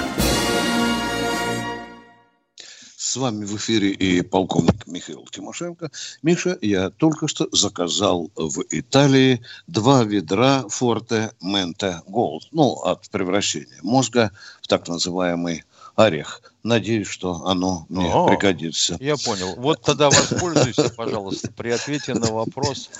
С 3.10 3.16
вами 3.16 3.44
в 3.44 3.58
эфире 3.58 3.90
и 3.90 4.22
полковник 4.22 4.86
Михаил 4.86 5.26
Тимошенко. 5.32 5.90
Миша, 6.22 6.60
я 6.62 6.92
только 6.92 7.28
что 7.28 7.48
заказал 7.52 8.30
в 8.36 8.62
Италии 8.70 9.42
два 9.66 10.04
ведра 10.04 10.64
Форте 10.70 11.32
Менте 11.42 12.04
Голд. 12.06 12.48
Ну, 12.52 12.74
от 12.74 13.10
превращения 13.10 13.80
мозга 13.82 14.32
в 14.62 14.68
так 14.68 14.88
называемый 14.88 15.64
орех. 15.96 16.54
Надеюсь, 16.62 17.08
что 17.08 17.48
оно 17.48 17.88
мне 17.90 18.14
О, 18.14 18.28
пригодится. 18.28 18.96
Я 19.00 19.16
понял. 19.18 19.56
Вот 19.58 19.82
тогда 19.82 20.12
воспользуйся, 20.12 20.90
пожалуйста, 20.96 21.52
при 21.52 21.72
ответе 21.72 22.14
на 22.14 22.28
вопрос 22.28 22.92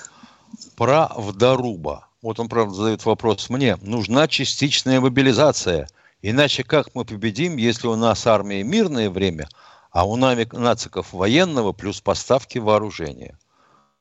про 0.74 1.12
Вдоруба 1.16 2.08
вот 2.20 2.40
он, 2.40 2.48
правда, 2.48 2.74
задает 2.74 3.04
вопрос 3.04 3.48
мне, 3.48 3.76
нужна 3.80 4.26
частичная 4.26 5.00
мобилизация. 5.00 5.86
Иначе 6.20 6.64
как 6.64 6.96
мы 6.96 7.04
победим, 7.04 7.56
если 7.56 7.86
у 7.86 7.94
нас 7.94 8.26
армия 8.26 8.64
мирное 8.64 9.08
время, 9.08 9.48
а 9.90 10.06
у 10.06 10.16
нациков 10.16 11.12
военного 11.12 11.72
плюс 11.72 12.00
поставки 12.00 12.58
вооружения? 12.58 13.38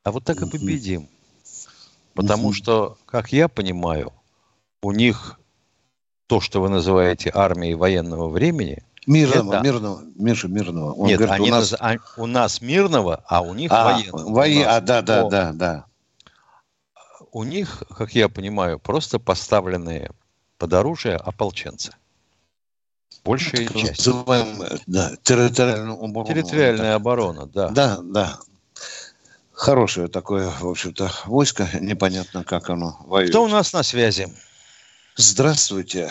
А 0.03 0.11
вот 0.11 0.23
так 0.23 0.41
и 0.41 0.49
победим. 0.49 1.09
Потому 2.13 2.53
что, 2.53 2.97
как 3.05 3.31
я 3.31 3.47
понимаю, 3.47 4.13
у 4.81 4.91
них 4.91 5.39
то, 6.27 6.41
что 6.41 6.61
вы 6.61 6.69
называете 6.69 7.31
армией 7.33 7.75
военного 7.75 8.29
времени, 8.29 8.83
Мирного, 9.07 9.53
это... 9.53 9.63
мирного, 9.63 10.03
Миша, 10.15 10.47
мирного. 10.47 10.93
Он 10.93 11.07
Нет, 11.07 11.17
говорит, 11.17 11.35
они 11.35 11.49
у, 11.49 11.51
нас... 11.51 11.71
Наз... 11.71 11.79
А, 11.81 11.95
у 12.17 12.25
нас 12.27 12.61
мирного, 12.61 13.23
а 13.25 13.41
у 13.41 13.55
них 13.55 13.71
а, 13.71 13.85
военного. 13.85 14.29
Воен... 14.29 14.67
А, 14.67 14.81
да, 14.81 15.01
да, 15.01 15.23
да, 15.23 15.51
да 15.53 15.85
у 17.31 17.43
них, 17.43 17.83
как 17.95 18.13
я 18.13 18.29
понимаю, 18.29 18.79
просто 18.79 19.19
поставленные 19.19 20.11
под 20.57 20.73
оружие 20.73 21.15
ополченцы. 21.15 21.93
Большая 23.23 23.67
так 23.67 23.77
часть. 23.77 24.07
Называемая, 24.07 24.79
да, 24.87 25.11
территориальная 25.23 25.93
оборона. 25.93 26.33
Территориальная 26.33 26.95
оборона, 26.95 27.45
да. 27.47 27.69
Да, 27.69 27.97
да. 28.01 28.39
Хорошее 29.53 30.07
такое, 30.07 30.49
в 30.61 30.67
общем-то, 30.67 31.09
войско. 31.25 31.67
Непонятно, 31.81 32.43
как 32.43 32.69
оно 32.69 32.97
воюет. 33.05 33.31
Кто 33.31 33.43
у 33.43 33.47
нас 33.47 33.73
на 33.73 33.83
связи? 33.83 34.27
Здравствуйте. 35.15 36.09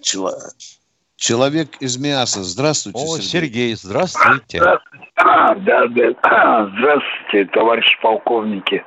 Чело... 0.00 0.32
Человек 1.16 1.76
из 1.80 1.98
Миаса. 1.98 2.42
Здравствуйте, 2.42 2.98
О, 2.98 3.18
Сергей. 3.18 3.28
Сергей, 3.28 3.74
здравствуйте. 3.74 4.58
Здравствуйте. 4.58 5.06
А, 5.16 5.54
да, 5.56 5.86
да. 5.88 6.70
Здравствуйте, 6.78 7.50
товарищ 7.52 7.86
полковники. 8.02 8.84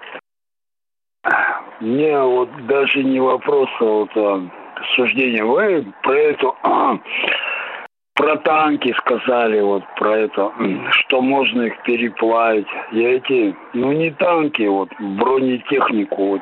Мне 1.80 2.20
вот 2.20 2.50
даже 2.68 3.04
не 3.04 3.20
вопрос, 3.20 3.70
а 3.80 3.84
вот 3.84 4.10
а, 4.16 4.50
суждение. 4.96 5.44
Вы 5.44 5.92
про 6.04 6.16
эту 6.16 6.56
а, 6.64 7.00
про 8.20 8.36
танки 8.40 8.94
сказали, 9.00 9.62
вот 9.62 9.84
про 9.96 10.18
это, 10.18 10.52
что 10.92 11.22
можно 11.22 11.62
их 11.62 11.82
переплавить. 11.84 12.68
Я 12.92 13.16
эти, 13.16 13.56
ну 13.74 13.94
не 13.94 14.12
танки, 14.12 14.64
вот 14.64 14.90
бронетехнику. 15.00 16.32
Вот. 16.32 16.42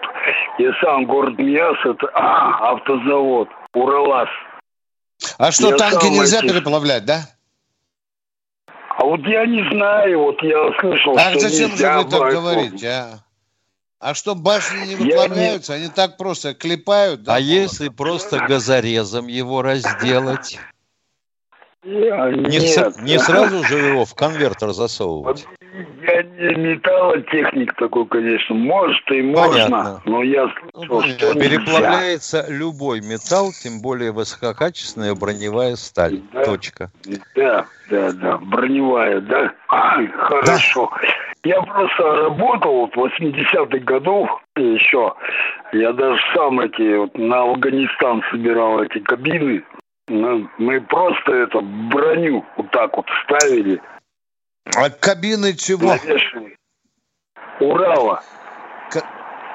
Я 0.58 0.74
сам 0.82 1.06
город 1.06 1.38
Миас, 1.38 1.78
это 1.86 2.10
а, 2.16 2.72
автозавод, 2.74 3.50
Уралас. 3.76 4.30
А 5.38 5.52
что, 5.52 5.70
я 5.70 5.78
танки 5.78 6.08
нельзя 6.08 6.40
эти... 6.40 6.48
переплавлять, 6.48 7.06
да? 7.06 7.20
А 8.98 9.06
вот 9.06 9.20
я 9.28 9.46
не 9.46 9.62
знаю, 9.72 10.20
вот 10.20 10.42
я 10.42 10.80
слышал, 10.80 11.16
а 11.16 11.30
что 11.30 11.42
зачем 11.42 11.78
же 11.78 11.86
вы 11.86 12.10
так 12.10 12.32
говорите, 12.34 12.88
а? 12.88 13.20
А 14.00 14.16
что 14.16 14.34
башни 14.34 14.88
не 14.88 14.96
выплавляются, 14.96 15.74
не... 15.74 15.84
они 15.84 15.90
так 15.94 16.18
просто 16.18 16.56
клепают. 16.56 17.22
Да, 17.22 17.36
а 17.36 17.40
если 17.40 17.90
просто 17.90 18.40
газорезом 18.40 19.28
его 19.28 19.62
разделать? 19.62 20.60
Не, 21.84 22.50
Нет. 22.50 22.96
С... 22.96 23.02
не 23.02 23.18
сразу 23.20 23.64
же 23.64 23.78
его 23.78 24.06
в 24.06 24.14
конвертер 24.16 24.72
засовывать? 24.72 25.48
Я 26.02 26.24
не 26.24 26.56
металлотехник 26.56 27.76
такой, 27.76 28.08
конечно. 28.08 28.56
Может 28.56 29.12
и 29.12 29.22
Понятно. 29.22 29.36
можно, 29.36 30.02
но 30.06 30.24
я 30.24 30.48
слышал, 30.72 31.02
ну, 31.02 31.08
что 31.08 31.34
Переплавляется 31.36 32.44
нельзя. 32.44 32.54
любой 32.54 33.02
металл, 33.02 33.52
тем 33.52 33.82
более 33.82 34.12
высококачественная 34.12 35.14
броневая 35.14 35.76
сталь. 35.76 36.22
Да, 36.34 36.46
Точка. 36.46 36.90
Да, 37.36 37.66
да, 37.90 38.12
да. 38.12 38.38
Броневая, 38.38 39.22
да? 39.22 39.54
А, 39.68 39.98
хорошо. 40.08 40.90
Да. 40.92 41.08
Я 41.44 41.62
просто 41.62 42.04
работал 42.04 42.88
в 42.88 42.98
80-х 42.98 43.78
годов 43.80 44.30
еще. 44.56 45.14
Я 45.72 45.94
даже 45.94 46.20
сам 46.34 46.60
эти 46.60 46.98
вот 46.98 47.18
на 47.18 47.42
Афганистан 47.44 48.24
собирал 48.32 48.82
эти 48.82 49.00
кабины. 49.00 49.64
Мы 50.08 50.82
просто 50.82 51.34
это 51.34 51.60
броню 51.60 52.46
вот 52.56 52.72
так 52.72 52.96
вот 52.96 53.06
ставили 53.26 53.82
А 54.76 54.90
кабины 54.90 55.54
чего? 55.54 55.90
Навешали. 55.90 56.58
Урала. 57.60 58.24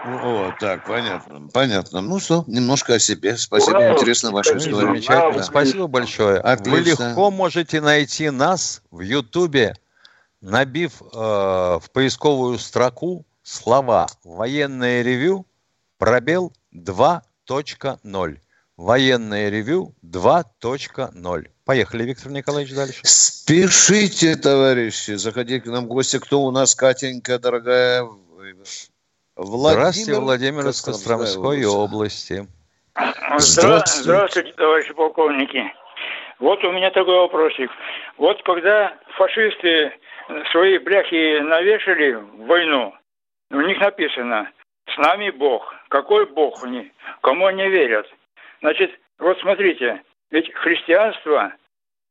О, 0.04 0.52
так, 0.58 0.84
понятно, 0.84 1.48
понятно. 1.54 2.00
Ну 2.00 2.18
что, 2.18 2.42
немножко 2.48 2.94
о 2.94 2.98
себе. 2.98 3.36
Спасибо, 3.36 3.76
Ура! 3.76 3.92
интересно 3.92 4.32
ваша 4.32 4.58
история. 4.58 4.86
Замечательно, 4.86 5.38
да. 5.38 5.42
спасибо 5.44 5.86
большое. 5.86 6.40
Отлично. 6.40 6.72
Вы 6.72 6.80
легко 6.80 7.30
можете 7.30 7.80
найти 7.80 8.30
нас 8.30 8.82
в 8.90 9.00
Ютубе, 9.00 9.76
набив 10.40 11.00
э, 11.00 11.04
в 11.14 11.84
поисковую 11.92 12.58
строку 12.58 13.24
слова 13.44 14.08
«Военное 14.24 15.02
ревю», 15.02 15.46
пробел 15.98 16.52
2.0. 16.74 18.38
Военное 18.82 19.48
ревю 19.48 19.94
2.0. 20.04 21.46
Поехали, 21.64 22.02
Виктор 22.02 22.32
Николаевич, 22.32 22.74
дальше. 22.74 22.98
Спешите, 23.04 24.34
товарищи, 24.34 25.12
заходите 25.12 25.60
к 25.60 25.66
нам 25.66 25.84
в 25.84 25.86
гости. 25.86 26.18
Кто 26.18 26.40
у 26.40 26.50
нас, 26.50 26.74
Катенька, 26.74 27.38
дорогая? 27.38 28.02
Владимир 28.02 28.66
Здравствуйте, 29.36 30.18
Владимир 30.18 30.66
из 30.66 30.82
Костромской 30.82 31.64
области. 31.64 32.48
Здравствуйте. 33.36 34.02
Здравствуйте, 34.02 34.52
товарищи 34.54 34.92
полковники. 34.94 35.72
Вот 36.40 36.64
у 36.64 36.72
меня 36.72 36.90
такой 36.90 37.14
вопросик. 37.20 37.70
Вот 38.18 38.42
когда 38.42 38.98
фашисты 39.16 39.92
свои 40.50 40.78
бляхи 40.78 41.38
навешали 41.38 42.14
в 42.14 42.46
войну, 42.46 42.92
у 43.52 43.60
них 43.60 43.78
написано 43.78 44.50
«С 44.92 44.98
нами 44.98 45.30
Бог». 45.30 45.72
Какой 45.88 46.26
Бог 46.26 46.64
они? 46.64 46.90
Кому 47.20 47.46
они 47.46 47.68
верят? 47.68 48.06
Значит, 48.62 48.98
вот 49.18 49.38
смотрите, 49.40 50.02
ведь 50.30 50.52
христианство 50.54 51.52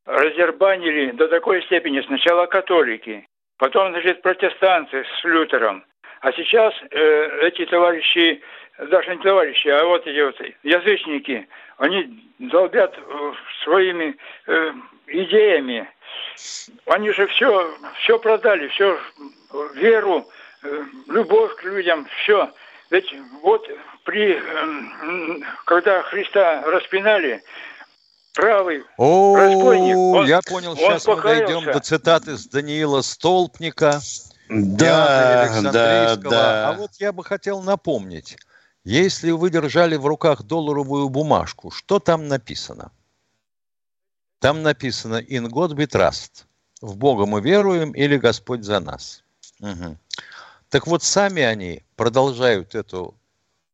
раздербанили 0.06 1.12
до 1.12 1.28
такой 1.28 1.64
степени 1.64 2.02
сначала 2.02 2.46
католики, 2.46 3.28
потом, 3.58 3.92
значит, 3.92 4.22
протестанцы 4.22 5.04
с 5.04 5.24
Лютером– 5.24 5.84
а 6.22 6.32
сейчас 6.34 6.74
э, 6.92 7.48
эти 7.48 7.66
товарищи, 7.66 8.42
даже 8.78 9.16
не 9.16 9.24
товарищи, 9.24 9.68
а 9.70 9.84
вот 9.86 10.06
эти 10.06 10.22
вот 10.22 10.40
язычники, 10.62 11.48
они 11.78 12.32
долбят 12.38 12.96
э, 12.96 13.34
своими 13.64 14.16
э, 14.46 14.74
идеями. 15.08 15.90
Они 16.86 17.12
же 17.12 17.26
все, 17.26 17.74
все 18.04 18.20
продали, 18.20 18.68
все 18.68 19.00
веру, 19.74 20.28
э, 20.64 20.84
любовь 21.08 21.56
к 21.56 21.64
людям, 21.64 22.06
все. 22.22 22.52
Ведь 22.92 23.12
вот 23.42 23.68
при, 24.06 24.36
э, 24.36 25.44
когда 25.66 26.04
Христа 26.04 26.62
распинали, 26.62 27.44
правый 28.34 28.84
О, 28.98 29.36
разбойник, 29.36 29.98
он, 29.98 30.28
я 30.28 30.42
понял, 30.42 30.76
сейчас 30.76 31.08
мы 31.08 31.20
дойдем 31.22 31.66
до 31.66 31.80
цитаты 31.80 32.38
с 32.38 32.46
Даниила 32.48 33.02
Столпника– 33.02 34.00
да, 34.52 35.62
да, 35.72 36.16
да. 36.18 36.70
А 36.70 36.74
вот 36.74 36.92
я 37.00 37.14
бы 37.14 37.24
хотел 37.24 37.62
напомнить, 37.62 38.38
если 38.84 39.32
вы 39.32 39.50
держали 39.50 39.96
в 39.96 40.06
руках 40.06 40.44
долларовую 40.44 41.08
бумажку, 41.08 41.72
что 41.72 42.00
там 42.00 42.28
написано? 42.28 42.92
Там 44.40 44.62
написано 44.62 45.22
«In 45.22 45.48
God 45.48 45.76
we 45.76 45.88
trust». 45.88 46.46
«В 46.82 46.98
Бога 46.98 47.26
мы 47.26 47.42
веруем» 47.42 47.92
или 47.92 48.18
«Господь 48.18 48.64
за 48.64 48.80
нас». 48.82 49.24
Угу. 49.62 49.98
Так 50.72 50.88
вот, 50.88 51.04
сами 51.04 51.42
они 51.42 51.84
продолжают 51.98 52.76
эту 52.76 53.20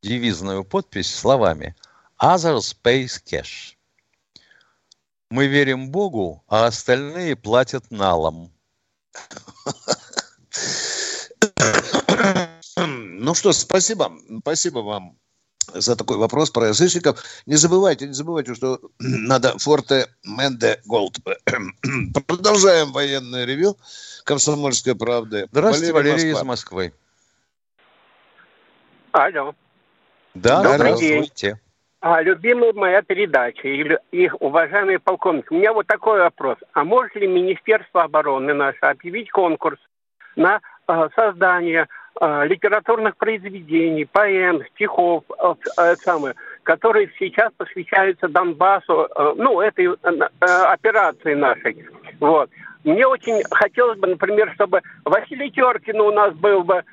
девизную 0.01 0.65
подпись 0.65 1.13
словами 1.13 1.75
«Others 2.19 2.75
pays 2.83 3.21
cash». 3.23 3.75
Мы 5.29 5.45
верим 5.45 5.91
Богу, 5.91 6.43
а 6.47 6.65
остальные 6.65 7.36
платят 7.36 7.91
налом. 7.91 8.51
Ну 12.75 13.36
что, 13.36 13.53
спасибо. 13.53 14.12
Спасибо 14.39 14.79
вам 14.79 15.19
за 15.73 15.95
такой 15.95 16.17
вопрос 16.17 16.49
про 16.51 16.67
язычников. 16.67 17.23
Не 17.45 17.56
забывайте, 17.56 18.08
не 18.08 18.13
забывайте, 18.13 18.56
что 18.56 18.80
надо 18.99 19.58
Форте 19.60 20.08
Менде 20.23 20.80
Голд. 20.86 21.17
Продолжаем 22.27 22.91
военное 22.91 23.45
ревю 23.45 23.77
Комсомольской 24.23 24.95
правды. 24.95 25.47
Здравствуйте, 25.51 25.93
Валерий, 25.93 26.12
Валерий 26.13 26.32
из 26.34 26.43
Москвы. 26.43 26.93
Алло. 29.12 29.56
Да, 30.34 30.62
Добрый 30.62 30.77
здравствуйте. 30.77 31.47
День. 31.47 31.56
А, 31.99 32.21
любимая 32.21 32.73
моя 32.73 33.01
передача 33.01 33.67
и, 33.67 33.97
и 34.12 34.30
уважаемые 34.39 34.99
полковники, 34.99 35.47
у 35.49 35.56
меня 35.56 35.73
вот 35.73 35.88
такой 35.88 36.19
вопрос. 36.19 36.58
А 36.73 36.84
может 36.84 37.15
ли 37.15 37.27
Министерство 37.27 38.03
обороны 38.03 38.53
наше 38.53 38.80
объявить 38.82 39.32
конкурс 39.32 39.80
на 40.36 40.62
э, 40.88 41.10
создание 41.15 41.88
литературных 42.19 43.17
произведений, 43.17 44.06
поэм, 44.06 44.63
стихов, 44.73 45.23
э, 45.30 45.53
э, 45.77 45.95
самое, 45.97 46.36
которые 46.63 47.12
сейчас 47.19 47.51
посвящаются 47.58 48.27
Донбассу, 48.27 49.08
э, 49.13 49.34
ну, 49.38 49.62
этой 49.62 49.88
э, 49.88 49.95
э, 50.03 50.45
операции 50.45 51.34
нашей. 51.34 51.86
Вот. 52.19 52.49
Мне 52.84 53.06
очень 53.06 53.43
хотелось 53.51 53.99
бы, 53.99 54.08
например, 54.08 54.51
чтобы 54.53 54.82
Василий 55.06 55.51
Теркин 55.51 55.99
у 56.01 56.12
нас 56.12 56.34
был 56.36 56.63
бы 56.63 56.84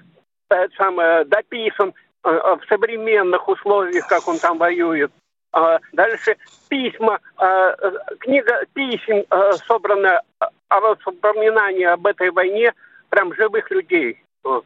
э, 0.50 0.68
самое, 0.76 1.24
дописан 1.24 1.94
э, 2.24 2.30
в 2.30 2.60
современных 2.68 3.48
условиях, 3.48 4.06
как 4.08 4.26
он 4.28 4.38
там 4.38 4.58
воюет. 4.58 5.12
А 5.52 5.78
дальше 5.92 6.36
письма, 6.68 7.20
э, 7.38 7.74
книга 8.20 8.64
писем, 8.74 9.24
собранная 9.66 10.22
о 10.68 10.80
воспоминании 10.80 11.84
об 11.84 12.06
этой 12.06 12.30
войне– 12.30 12.72
прям 13.14 13.32
живых 13.34 13.70
людей. 13.70 14.20
Вот. 14.42 14.64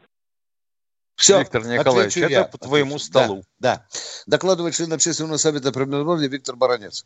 Все, 1.19 1.39
Виктор 1.39 1.65
Николаевич, 1.65 2.17
это 2.17 2.31
я. 2.31 2.43
по 2.45 2.57
твоему 2.57 2.95
Отвечу. 2.95 3.05
столу. 3.05 3.43
Да, 3.59 3.75
да. 3.75 3.85
Докладывает 4.25 4.73
член 4.73 4.93
общественного 4.93 5.37
совета 5.37 5.71
Премьер-министра 5.73 6.27
Виктор 6.29 6.55
Баранец. 6.55 7.05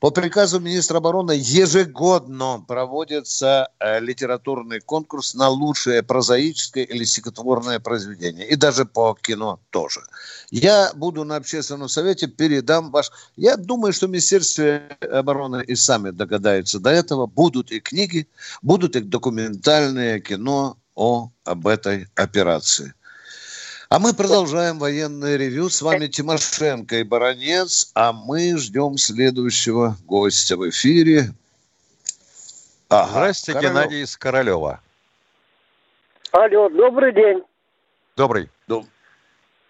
По 0.00 0.10
приказу 0.10 0.60
министра 0.60 0.98
обороны 0.98 1.32
ежегодно 1.32 2.62
проводится 2.68 3.70
э, 3.78 4.00
литературный 4.00 4.80
конкурс 4.80 5.34
на 5.34 5.48
лучшее 5.48 6.02
прозаическое 6.02 6.84
или 6.84 7.04
стихотворное 7.04 7.80
произведение. 7.80 8.46
И 8.46 8.56
даже 8.56 8.84
по 8.84 9.16
кино 9.18 9.60
тоже. 9.70 10.02
Я 10.50 10.92
буду 10.94 11.24
на 11.24 11.36
общественном 11.36 11.88
совете, 11.88 12.26
передам 12.26 12.90
ваш... 12.90 13.10
Я 13.36 13.56
думаю, 13.56 13.94
что 13.94 14.06
Министерство 14.06 14.82
обороны 15.10 15.64
и 15.66 15.74
сами 15.74 16.10
догадаются 16.10 16.80
до 16.80 16.90
этого. 16.90 17.26
Будут 17.26 17.72
и 17.72 17.80
книги, 17.80 18.28
будут 18.60 18.96
и 18.96 19.00
документальные 19.00 20.20
кино 20.20 20.76
о, 20.94 21.30
об 21.44 21.66
этой 21.66 22.08
операции. 22.14 22.92
А 23.94 24.00
мы 24.00 24.12
продолжаем 24.12 24.80
военное 24.80 25.36
ревю. 25.36 25.68
С 25.68 25.80
вами 25.80 26.08
Тимошенко 26.08 26.96
и 26.96 27.04
Баранец, 27.04 27.92
а 27.94 28.12
мы 28.12 28.58
ждем 28.58 28.96
следующего 28.96 29.94
гостя 30.04 30.56
в 30.56 30.68
эфире. 30.68 31.26
Ага, 32.88 33.06
Здравствуйте, 33.10 33.60
Королев. 33.60 33.76
Геннадий 33.76 34.02
из 34.02 34.16
Королева. 34.16 34.80
Алло, 36.32 36.68
добрый 36.70 37.12
день. 37.12 37.44
Добрый. 38.16 38.50
Доб... 38.66 38.84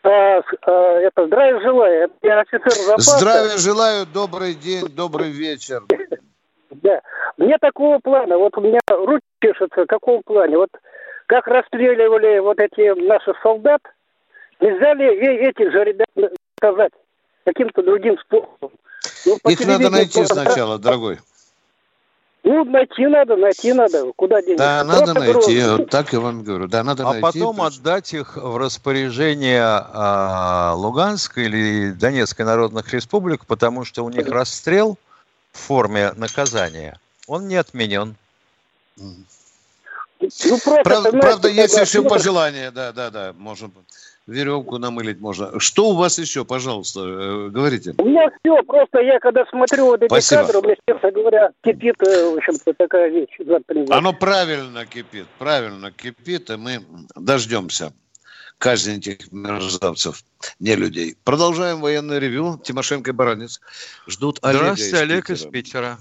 А, 0.04 0.08
а, 0.08 0.72
это 1.00 1.26
здравия 1.26 1.60
желаю. 1.60 2.10
Я 2.22 2.40
офицер 2.40 2.72
запаса. 2.72 3.18
Здравия 3.18 3.58
желаю, 3.58 4.06
добрый 4.06 4.54
день, 4.54 4.88
добрый 4.88 5.32
вечер. 5.32 5.82
Да. 6.70 7.02
Мне 7.36 7.58
такого 7.58 7.98
плана, 7.98 8.38
вот 8.38 8.56
у 8.56 8.62
меня 8.62 8.80
руки 8.88 9.26
чешутся, 9.42 9.82
в 9.82 9.86
каком 9.86 10.22
плане? 10.22 10.56
Вот 10.56 10.70
как 11.26 11.46
расстреливали 11.46 12.38
вот 12.38 12.58
эти 12.58 12.98
наших 13.06 13.36
солдат, 13.42 13.82
Нельзя 14.60 14.94
ли 14.94 15.06
этих 15.48 15.72
же 15.72 15.84
ребят 15.84 16.08
сказать 16.56 16.92
каким-то 17.44 17.82
другим 17.82 18.18
способом? 18.18 18.70
Ну, 19.26 19.38
Их 19.48 19.66
надо 19.66 19.90
найти 19.90 20.18
просто... 20.18 20.34
сначала, 20.34 20.78
дорогой. 20.78 21.18
Ну, 22.42 22.62
найти 22.64 23.06
надо, 23.06 23.36
найти 23.36 23.72
надо. 23.72 24.12
Куда 24.16 24.42
деньги? 24.42 24.58
Да, 24.58 24.84
надо 24.84 25.14
найти. 25.14 25.62
Вот 25.62 25.88
так 25.88 26.12
я 26.12 26.20
вам 26.20 26.42
говорю. 26.42 26.68
Да, 26.68 26.84
надо 26.84 27.02
а 27.04 27.12
найти. 27.12 27.18
А 27.20 27.32
потом 27.32 27.56
просто. 27.56 27.80
отдать 27.80 28.12
их 28.12 28.36
в 28.36 28.56
распоряжение 28.58 29.62
а, 29.64 30.74
Луганской 30.76 31.46
или 31.46 31.92
Донецкой 31.92 32.44
народных 32.44 32.92
республик, 32.92 33.46
потому 33.46 33.84
что 33.84 34.04
у 34.04 34.10
них 34.10 34.28
расстрел 34.28 34.98
в 35.52 35.58
форме 35.58 36.12
наказания, 36.16 36.98
он 37.26 37.48
не 37.48 37.56
отменен. 37.56 38.14
Ну, 38.98 40.58
правда, 40.84 41.12
правда 41.12 41.48
есть 41.48 41.78
еще 41.78 42.02
пожелание, 42.02 42.70
да, 42.70 42.92
да, 42.92 43.10
да, 43.10 43.34
может 43.36 43.70
быть 43.70 43.84
веревку 44.26 44.78
намылить 44.78 45.20
можно. 45.20 45.58
Что 45.60 45.90
у 45.90 45.94
вас 45.94 46.18
еще, 46.18 46.44
пожалуйста, 46.44 47.00
э, 47.00 47.48
говорите? 47.48 47.94
У 47.98 48.04
меня 48.04 48.30
все, 48.38 48.62
просто 48.62 49.00
я 49.00 49.18
когда 49.20 49.44
смотрю 49.46 49.86
вот 49.86 50.02
эти 50.02 50.08
Спасибо. 50.08 50.42
кадры, 50.42 50.58
у 50.58 50.62
меня, 50.62 50.76
честно 50.88 51.10
говоря, 51.10 51.50
кипит, 51.62 51.96
э, 52.02 52.30
в 52.30 52.36
общем-то, 52.36 52.74
такая 52.74 53.10
вещь. 53.10 53.38
Оно 53.90 54.12
правильно 54.12 54.86
кипит, 54.86 55.26
правильно 55.38 55.90
кипит, 55.90 56.50
и 56.50 56.56
мы 56.56 56.80
дождемся 57.14 57.92
казни 58.58 58.96
этих 58.96 59.30
мерзавцев, 59.32 60.22
не 60.58 60.74
людей. 60.74 61.16
Продолжаем 61.24 61.80
военное 61.80 62.18
ревю. 62.18 62.58
Тимошенко 62.62 63.10
и 63.10 63.12
Баранец 63.12 63.60
ждут 64.06 64.38
Олега 64.42 64.58
Здравствуйте, 64.58 64.96
из 64.96 65.00
Олег 65.00 65.30
из 65.30 65.44
Питера. 65.44 65.98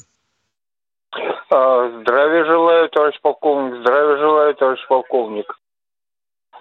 А, 1.49 2.01
Здравия 2.01 2.45
желаю, 2.45 2.89
товарищ 2.89 3.19
полковник. 3.21 3.81
Здравия 3.81 4.17
желаю, 4.17 4.55
товарищ 4.55 4.87
полковник. 4.87 5.59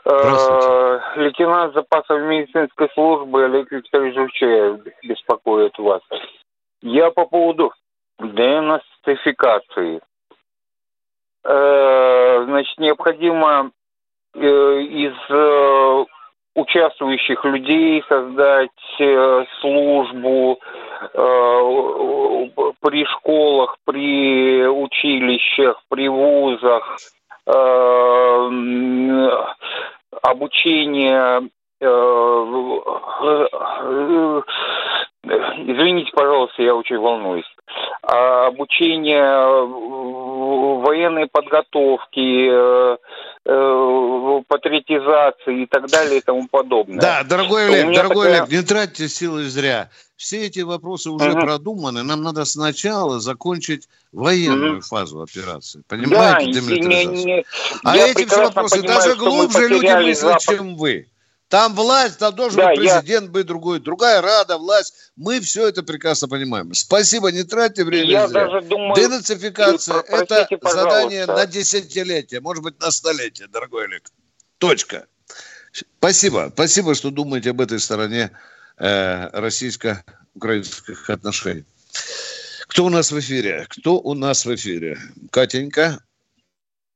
Э, 0.05 1.01
лейтенант 1.15 1.75
запасов 1.75 2.21
медицинской 2.23 2.89
службы 2.93 3.45
Олег 3.45 3.71
Викторович 3.71 4.15
Жучаев 4.17 4.81
беспокоит 5.05 5.79
вас. 5.79 6.03
Я 6.81 7.13
по 7.13 7.25
поводу 7.27 7.73
денацификации. 8.19 10.01
Э, 11.45 12.45
значит, 12.47 12.79
необходимо 12.79 13.71
э, 14.35 14.41
из 14.41 15.15
участвующих 16.55 17.45
людей 17.45 18.05
создать 18.09 18.71
службу 19.61 20.61
при 22.81 23.05
школах, 23.07 23.79
при 23.87 24.67
училищах, 24.67 25.83
при 25.89 26.09
вузах, 26.09 26.99
обучение 30.23 31.49
э, 31.81 31.87
э, 33.11 34.43
извините, 35.25 36.11
пожалуйста, 36.13 36.63
я 36.63 36.75
очень 36.75 36.99
волнуюсь. 36.99 37.47
А 38.03 38.47
обучение 38.47 39.23
военной 40.83 41.29
подготовки, 41.29 42.51
патриотизации 43.45 45.63
и 45.63 45.67
так 45.67 45.89
далее 45.89 46.19
и 46.19 46.21
тому 46.21 46.47
подобное. 46.49 47.01
Да, 47.01 47.23
дорогой 47.25 47.67
Олег, 47.67 47.95
дорогой 47.95 48.27
такая... 48.27 48.43
Олег, 48.43 48.53
не 48.53 48.63
тратьте 48.63 49.09
силы 49.09 49.45
зря. 49.45 49.91
Все 50.17 50.47
эти 50.47 50.61
вопросы 50.61 51.11
уже 51.11 51.33
угу. 51.33 51.41
продуманы. 51.41 52.05
Нам 52.05 52.23
надо 52.23 52.45
сначала 52.45 53.19
закончить 53.19 53.89
военную 54.13 54.75
угу. 54.75 54.83
фазу 54.83 55.23
операции. 55.23 55.83
Понимаете, 55.89 56.61
да, 56.61 57.05
не, 57.05 57.25
не, 57.25 57.45
А 57.83 57.97
эти 57.97 58.27
все 58.27 58.45
вопросы 58.45 58.81
понимаю, 58.81 59.01
даже 59.01 59.17
глубже 59.17 59.69
люди 59.69 59.87
мыслят, 59.87 60.41
Запад. 60.41 60.43
чем 60.43 60.77
вы. 60.77 61.09
Там 61.53 61.75
власть, 61.75 62.19
там 62.19 62.35
должен 62.35 62.57
да, 62.57 62.71
быть 62.71 62.79
президент, 62.79 63.27
я... 63.27 63.31
быть 63.31 63.47
другой, 63.47 63.79
другая 63.79 64.23
рада, 64.23 64.57
власть. 64.57 65.13
Мы 65.17 65.39
все 65.41 65.69
это 65.69 65.83
прекрасно 65.83 66.27
понимаем. 66.27 66.73
Спасибо, 66.73 67.31
не 67.31 67.45
тратьте 67.45 67.85
время 67.85 68.11
я 68.11 68.27
зря. 68.27 68.47
Даже 68.47 68.67
думаю, 68.67 68.95
Денацификация– 68.97 70.01
это 70.09 70.49
задание 70.63 71.27
на 71.27 71.47
десятилетие, 71.47 72.41
может 72.41 72.65
быть, 72.65 72.81
на 72.81 72.91
столетие, 72.91 73.49
дорогой 73.49 73.85
Олег. 73.85 74.09
Точка. 74.59 75.07
Спасибо. 75.99 76.51
Спасибо, 76.55 76.95
что 76.95 77.11
думаете 77.11 77.51
об 77.51 77.61
этой 77.61 77.79
стороне 77.81 78.31
Э, 78.79 79.29
российско-украинских 79.33 81.09
отношений. 81.11 81.65
Кто 82.67 82.87
у 82.87 82.89
нас 82.89 83.13
в 83.13 83.21
эфире? 83.21 83.67
Кто 83.69 84.01
у 84.01 84.15
нас 84.15 84.47
в 84.47 84.55
эфире? 84.55 84.99
Катенька. 85.31 86.03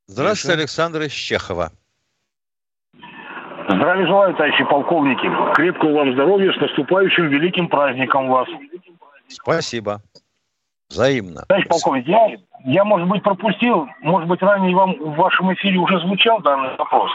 Здравствуйте, 0.08 0.48
Хорошо. 0.48 0.60
Александр 0.62 1.02
из 1.02 1.12
Чехова. 1.12 1.72
Здравия 3.76 4.06
желаю, 4.06 4.34
товарищи 4.34 4.64
полковники. 4.64 5.54
Крепкого 5.54 5.98
вам 5.98 6.12
здоровья, 6.14 6.50
с 6.52 6.60
наступающим 6.60 7.28
великим 7.28 7.68
праздником 7.68 8.28
вас. 8.28 8.48
Спасибо. 9.28 10.00
Взаимно. 10.88 11.42
Товарищ 11.46 11.68
полковник, 11.68 12.08
я, 12.08 12.36
я, 12.64 12.84
может 12.84 13.06
быть, 13.06 13.22
пропустил, 13.22 13.86
может 14.00 14.28
быть, 14.28 14.40
ранее 14.40 14.74
вам 14.74 14.94
в 14.98 15.16
вашем 15.16 15.52
эфире 15.52 15.76
уже 15.78 16.00
звучал 16.00 16.40
данный 16.40 16.74
вопрос. 16.76 17.10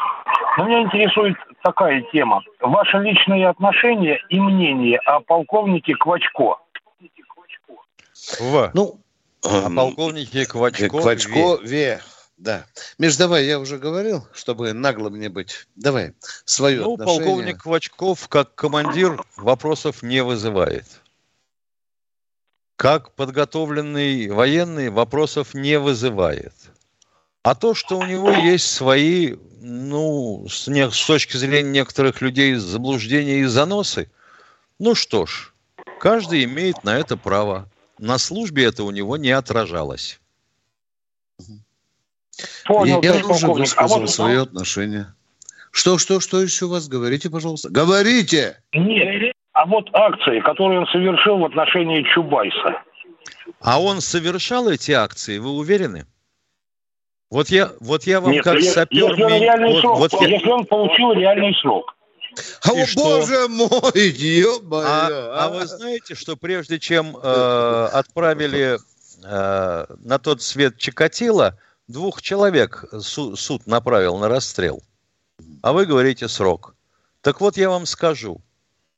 Но 0.57 0.65
меня 0.65 0.81
интересует 0.81 1.35
такая 1.63 2.03
тема. 2.13 2.43
Ваше 2.59 2.97
личное 2.99 3.49
отношение 3.49 4.19
и 4.29 4.39
мнение 4.39 4.99
о 4.99 5.19
полковнике 5.21 5.95
Квачко. 5.95 6.57
В. 8.39 8.71
Ну, 8.75 8.99
о 9.43 9.69
полковнике 9.75 10.45
Квачко. 10.45 10.89
Квачкове. 10.89 12.01
Да. 12.41 12.65
Меж, 12.97 13.17
давай, 13.17 13.45
я 13.45 13.59
уже 13.59 13.77
говорил, 13.77 14.27
чтобы 14.33 14.73
нагло 14.73 15.11
мне 15.11 15.29
быть. 15.29 15.67
Давай, 15.75 16.15
свое 16.43 16.81
Ну, 16.81 16.95
отношение. 16.95 17.23
полковник 17.23 17.61
Квачков, 17.61 18.27
как 18.29 18.55
командир, 18.55 19.23
вопросов 19.37 20.01
не 20.01 20.23
вызывает. 20.23 20.87
Как 22.77 23.13
подготовленный 23.13 24.27
военный, 24.29 24.89
вопросов 24.89 25.53
не 25.53 25.77
вызывает. 25.77 26.53
А 27.43 27.53
то, 27.53 27.75
что 27.75 27.99
у 27.99 28.05
него 28.07 28.31
есть 28.31 28.65
свои, 28.71 29.35
ну, 29.59 30.47
с, 30.49 30.67
не, 30.67 30.89
с 30.89 31.05
точки 31.05 31.37
зрения 31.37 31.69
некоторых 31.69 32.21
людей, 32.21 32.55
заблуждения 32.55 33.41
и 33.41 33.45
заносы, 33.45 34.09
ну 34.79 34.95
что 34.95 35.27
ж, 35.27 35.53
каждый 35.99 36.43
имеет 36.45 36.83
на 36.83 36.97
это 36.97 37.17
право. 37.17 37.69
На 37.99 38.17
службе 38.17 38.65
это 38.65 38.83
у 38.83 38.89
него 38.89 39.15
не 39.17 39.29
отражалось. 39.29 40.19
Понял, 42.65 43.01
я 43.01 43.13
уже 43.25 43.47
высказал 43.47 43.97
а 43.97 43.99
вот, 44.01 44.09
свое 44.09 44.41
отношение. 44.41 45.13
Что, 45.71 45.97
что, 45.97 46.19
что 46.19 46.41
еще 46.41 46.65
у 46.65 46.69
вас? 46.69 46.87
Говорите, 46.87 47.29
пожалуйста. 47.29 47.69
Говорите! 47.69 48.57
Нет, 48.73 49.33
а 49.53 49.65
вот 49.65 49.89
акции, 49.93 50.39
которые 50.39 50.81
он 50.81 50.87
совершил 50.87 51.37
в 51.37 51.45
отношении 51.45 52.03
Чубайса. 52.03 52.81
А 53.59 53.81
он 53.81 54.01
совершал 54.01 54.69
эти 54.69 54.91
акции, 54.91 55.37
вы 55.37 55.51
уверены? 55.51 56.05
Вот 57.29 57.49
я, 57.49 57.71
вот 57.79 58.03
я 58.03 58.19
вам 58.19 58.31
Нет, 58.31 58.43
как 58.43 58.59
я, 58.59 58.71
сапер... 58.71 59.09
Если 59.09 59.23
он, 59.23 59.41
реальный 59.41 59.71
вот, 59.73 59.81
срок, 59.81 59.97
вот 59.99 60.13
я... 60.21 60.27
если 60.27 60.49
он 60.49 60.65
получил 60.65 61.13
реальный 61.13 61.55
срок. 61.61 61.95
О, 62.63 62.73
и 62.73 62.85
боже 62.95 63.47
мой, 63.47 64.09
ё-моё. 64.09 64.85
А, 64.85 65.07
а. 65.07 65.45
а 65.45 65.49
вы 65.49 65.65
знаете, 65.65 66.15
что 66.15 66.35
прежде 66.35 66.79
чем 66.79 67.15
э, 67.15 67.89
отправили 67.93 68.77
э, 69.23 69.85
на 70.03 70.19
тот 70.19 70.41
свет 70.41 70.77
Чикатило, 70.77 71.57
двух 71.91 72.21
человек 72.21 72.85
су- 72.99 73.35
суд 73.35 73.67
направил 73.67 74.17
на 74.17 74.27
расстрел. 74.27 74.81
А 75.61 75.73
вы 75.73 75.85
говорите 75.85 76.27
срок. 76.27 76.75
Так 77.21 77.41
вот 77.41 77.57
я 77.57 77.69
вам 77.69 77.85
скажу. 77.85 78.41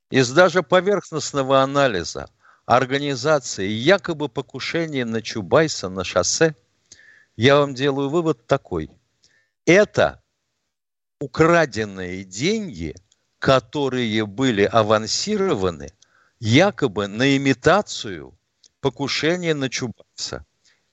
Из 0.10 0.32
даже 0.32 0.63
поверхностного 0.63 1.62
анализа 1.62 2.29
организации 2.65 3.67
якобы 3.67 4.29
покушения 4.29 5.06
на 5.06 5.21
Чубайса 5.21 5.89
на 5.89 6.03
шоссе– 6.03 6.56
я 7.36 7.58
вам 7.58 7.73
делаю 7.73 8.10
вывод 8.10 8.45
такой. 8.45 8.89
Это 9.65 10.21
украденные 11.19 12.23
деньги, 12.23 12.95
которые 13.39 14.25
были 14.25 14.63
авансированы 14.63 15.91
якобы 16.39 17.08
на 17.08 17.36
имитацию 17.36 18.38
покушения 18.82 19.53
на 19.53 19.69
Чубайса. 19.69 20.45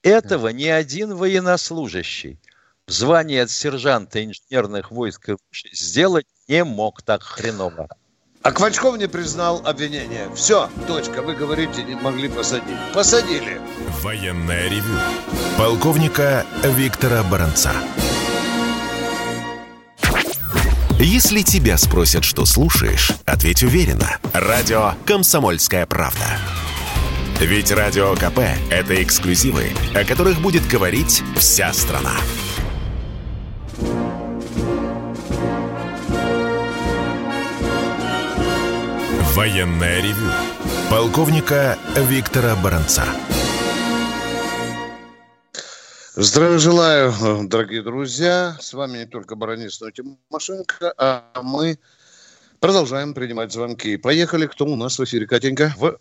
Этого 0.02 0.48
ни 0.48 0.66
один 0.66 1.14
военнослужащий 1.14 2.38
в 2.86 2.92
звании 2.92 3.38
от 3.38 3.50
сержанта 3.50 4.24
инженерных 4.24 4.90
войск 4.90 5.30
сделать 5.72 6.26
не 6.48 6.64
мог 6.64 7.02
так 7.02 7.22
хреново. 7.22 7.88
А 8.42 8.52
Квачков 8.52 8.96
не 8.96 9.06
признал 9.06 9.60
обвинение. 9.66 10.30
Все, 10.34 10.70
точка. 10.86 11.20
Вы 11.20 11.34
говорите, 11.34 11.82
не 11.82 11.94
могли 11.94 12.28
посадить. 12.30 12.78
Посадили. 12.94 13.60
Военное 14.00 14.68
ревю. 14.68 14.98
Полковника 15.58 16.46
Виктора 16.64 17.22
Баранца. 17.22 17.72
Если 20.98 21.42
тебя 21.42 21.76
спросят, 21.76 22.24
что 22.24 22.46
слушаешь, 22.46 23.12
ответь 23.26 23.62
уверенно. 23.62 24.18
Радио 24.32 24.94
«Комсомольская 25.06 25.84
правда». 25.86 26.38
Ведь 27.40 27.72
Радио 27.72 28.14
КП– 28.16 28.40
это 28.70 29.02
эксклюзивы, 29.02 29.72
о 29.94 30.04
которых 30.04 30.42
будет 30.42 30.62
говорить 30.68 31.22
вся 31.36 31.72
страна. 31.72 32.12
Военное 39.34 40.02
ревю 40.02 40.30
полковника 40.90 41.78
Виктора 41.96 42.54
Баранца. 42.56 43.04
Здравия 46.14 46.58
желаю, 46.58 47.14
дорогие 47.48 47.82
друзья. 47.82 48.58
С 48.60 48.74
вами 48.74 48.98
не 48.98 49.06
только 49.06 49.34
Баранец, 49.34 49.80
но 49.80 49.88
и 49.88 49.92
Тимошенко, 49.92 50.92
а 50.98 51.24
мы 51.42 51.78
продолжаем 52.60 53.14
принимать 53.14 53.50
звонки. 53.50 53.96
Поехали. 53.96 54.46
Кто 54.46 54.66
у 54.66 54.76
нас 54.76 54.98
в 54.98 55.04
эфире, 55.04 55.26
Катенька? 55.26 55.74
В... 55.78 55.98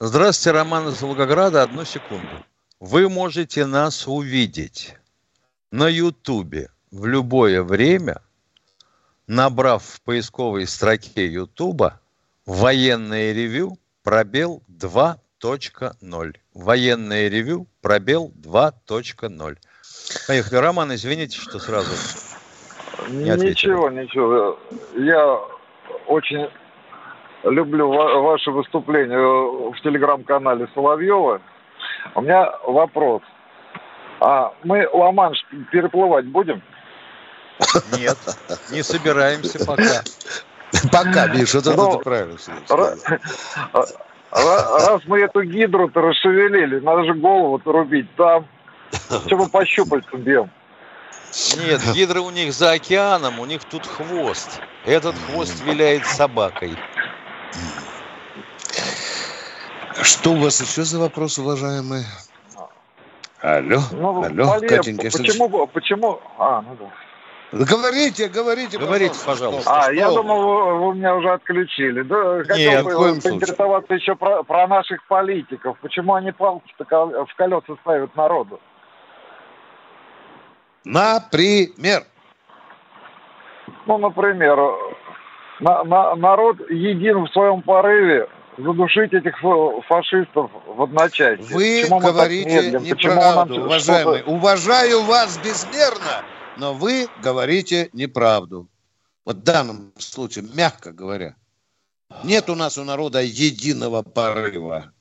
Здравствуйте, 0.00 0.58
Роман 0.58 0.88
из 0.88 1.00
Волгограда. 1.00 1.62
Одну 1.62 1.84
секунду. 1.84 2.44
Вы 2.80 3.08
можете 3.08 3.64
нас 3.64 4.08
увидеть 4.08 4.96
на 5.70 5.88
Ютубе 5.88 6.70
в 6.90 7.06
любое 7.06 7.62
время, 7.62 8.20
набрав 9.26 9.84
в 9.84 10.00
поисковой 10.02 10.66
строке 10.66 11.26
Ютуба 11.26 12.00
Военное 12.46 13.32
ревю, 13.32 13.78
пробел 14.02 14.62
2.0. 14.68 16.36
Военное 16.52 17.28
ревю, 17.28 17.66
пробел 17.80 18.32
2.0. 18.36 19.56
Поехали. 20.26 20.58
Роман, 20.58 20.94
извините, 20.94 21.38
что 21.38 21.58
сразу 21.58 21.90
не 23.08 23.30
Ничего, 23.30 23.88
ничего. 23.90 24.58
Я 24.96 25.40
очень 26.06 26.48
люблю 27.44 27.88
ва- 27.90 28.20
ваше 28.20 28.50
выступление 28.50 29.18
в 29.18 29.80
телеграм-канале 29.82 30.68
Соловьева. 30.74 31.40
У 32.14 32.20
меня 32.20 32.52
вопрос. 32.66 33.22
А 34.20 34.52
мы 34.62 34.88
Ла-Манш 34.92 35.44
переплывать 35.70 36.26
будем? 36.26 36.62
Нет, 37.98 38.16
не 38.70 38.82
собираемся 38.82 39.64
пока. 39.64 40.02
Пока, 40.90 41.28
Миша, 41.28 41.58
это 41.58 41.74
ну, 41.74 41.98
ты 41.98 42.04
правильно 42.04 42.36
Раз 44.30 45.02
мы 45.06 45.20
эту 45.20 45.42
гидру-то 45.42 46.00
расшевелили, 46.00 46.80
надо 46.80 47.04
же 47.04 47.14
голову-то 47.14 47.70
рубить 47.70 48.08
там. 48.16 48.46
Чтобы 49.26 49.48
пощупать 49.48 50.04
бьем. 50.12 50.50
Нет, 51.56 51.80
гидры 51.94 52.20
у 52.20 52.30
них 52.30 52.52
за 52.52 52.72
океаном, 52.72 53.40
у 53.40 53.44
них 53.44 53.64
тут 53.64 53.86
хвост. 53.86 54.60
Этот 54.84 55.16
хвост 55.26 55.64
виляет 55.64 56.06
собакой. 56.06 56.76
Что 60.02 60.32
у 60.32 60.36
вас 60.36 60.60
еще 60.60 60.82
за 60.82 60.98
вопрос, 60.98 61.38
уважаемые? 61.38 62.04
Алло, 63.40 63.80
ну, 63.92 64.24
алло, 64.24 64.44
Валерий, 64.46 64.68
Катенька. 64.68 65.04
Почему, 65.04 65.66
почему, 65.66 66.20
а, 66.38 66.62
ну 66.62 66.76
да. 66.80 67.64
Говорите, 67.64 68.28
говорите, 68.28 68.78
говорите, 68.78 69.14
пожалуйста. 69.24 69.70
А, 69.70 69.92
я 69.92 70.10
думал, 70.10 70.42
вы, 70.42 70.86
вы 70.86 70.94
меня 70.96 71.14
уже 71.14 71.30
отключили. 71.30 72.02
Да, 72.02 72.42
хотел 72.42 72.56
Нет, 72.56 72.84
бы 72.84 73.20
поинтересоваться 73.20 73.86
случае. 73.86 73.98
еще 73.98 74.16
про, 74.16 74.42
про 74.42 74.66
наших 74.66 75.06
политиков. 75.06 75.78
Почему 75.80 76.14
они 76.14 76.32
палки-то 76.32 76.84
в 76.84 77.34
колеса 77.36 77.76
ставят 77.82 78.16
народу? 78.16 78.58
Например? 80.84 82.02
Ну, 83.86 83.98
например, 83.98 84.58
на, 85.60 85.84
на, 85.84 86.14
народ 86.16 86.58
един 86.70 87.24
в 87.24 87.32
своем 87.32 87.62
порыве 87.62 88.28
задушить 88.58 89.12
этих 89.12 89.34
фашистов 89.88 90.50
в 90.66 90.82
одночасье. 90.82 91.44
Вы 91.54 91.80
Почему 91.82 92.00
говорите 92.00 92.70
неправду, 92.80 93.62
уважаемый. 93.62 94.22
Уважаю 94.24 95.02
вас 95.02 95.38
безмерно, 95.38 96.24
но 96.56 96.74
вы 96.74 97.08
говорите 97.22 97.90
неправду. 97.92 98.68
Вот 99.24 99.36
в 99.36 99.42
данном 99.42 99.92
случае, 99.98 100.44
мягко 100.54 100.92
говоря. 100.92 101.34
Нет 102.22 102.48
у 102.48 102.54
нас 102.54 102.78
у 102.78 102.84
народа 102.84 103.22
единого 103.22 104.02
порыва. 104.02 104.92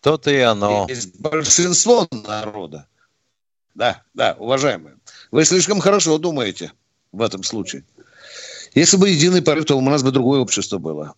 То-то 0.00 0.30
и 0.30 0.38
оно. 0.38 0.86
Есть 0.88 1.20
большинство 1.20 2.06
народа. 2.10 2.86
Да, 3.74 4.02
да, 4.14 4.36
уважаемые. 4.38 4.96
Вы 5.30 5.44
слишком 5.44 5.80
хорошо 5.80 6.18
думаете 6.18 6.72
в 7.12 7.20
этом 7.20 7.42
случае. 7.42 7.84
Если 8.74 8.96
бы 8.96 9.08
единый 9.08 9.42
порыв, 9.42 9.64
то 9.64 9.76
у 9.76 9.80
нас 9.80 10.02
бы 10.02 10.10
другое 10.10 10.40
общество 10.40 10.78
было. 10.78 11.14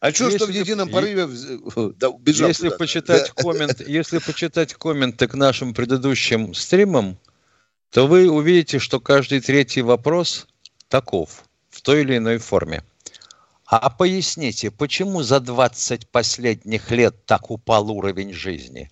А 0.00 0.12
что, 0.12 0.30
что 0.30 0.46
в 0.46 0.50
едином 0.50 0.90
порыве 0.90 1.26
да, 1.96 2.10
убежал 2.10 2.48
если 2.48 2.68
туда? 2.68 2.78
почитать 2.78 3.32
да. 3.36 3.42
коммент, 3.42 3.80
если 3.88 4.18
почитать 4.18 4.74
комменты 4.74 5.26
к 5.26 5.34
нашим 5.34 5.72
предыдущим 5.74 6.54
стримам, 6.54 7.18
то 7.90 8.06
вы 8.06 8.30
увидите, 8.30 8.78
что 8.78 9.00
каждый 9.00 9.40
третий 9.40 9.82
вопрос 9.82 10.46
таков 10.88 11.44
в 11.70 11.80
той 11.80 12.02
или 12.02 12.18
иной 12.18 12.38
форме. 12.38 12.82
А 13.64 13.90
поясните, 13.90 14.70
почему 14.70 15.22
за 15.22 15.40
20 15.40 16.08
последних 16.08 16.90
лет 16.92 17.24
так 17.24 17.50
упал 17.50 17.90
уровень 17.90 18.32
жизни? 18.32 18.90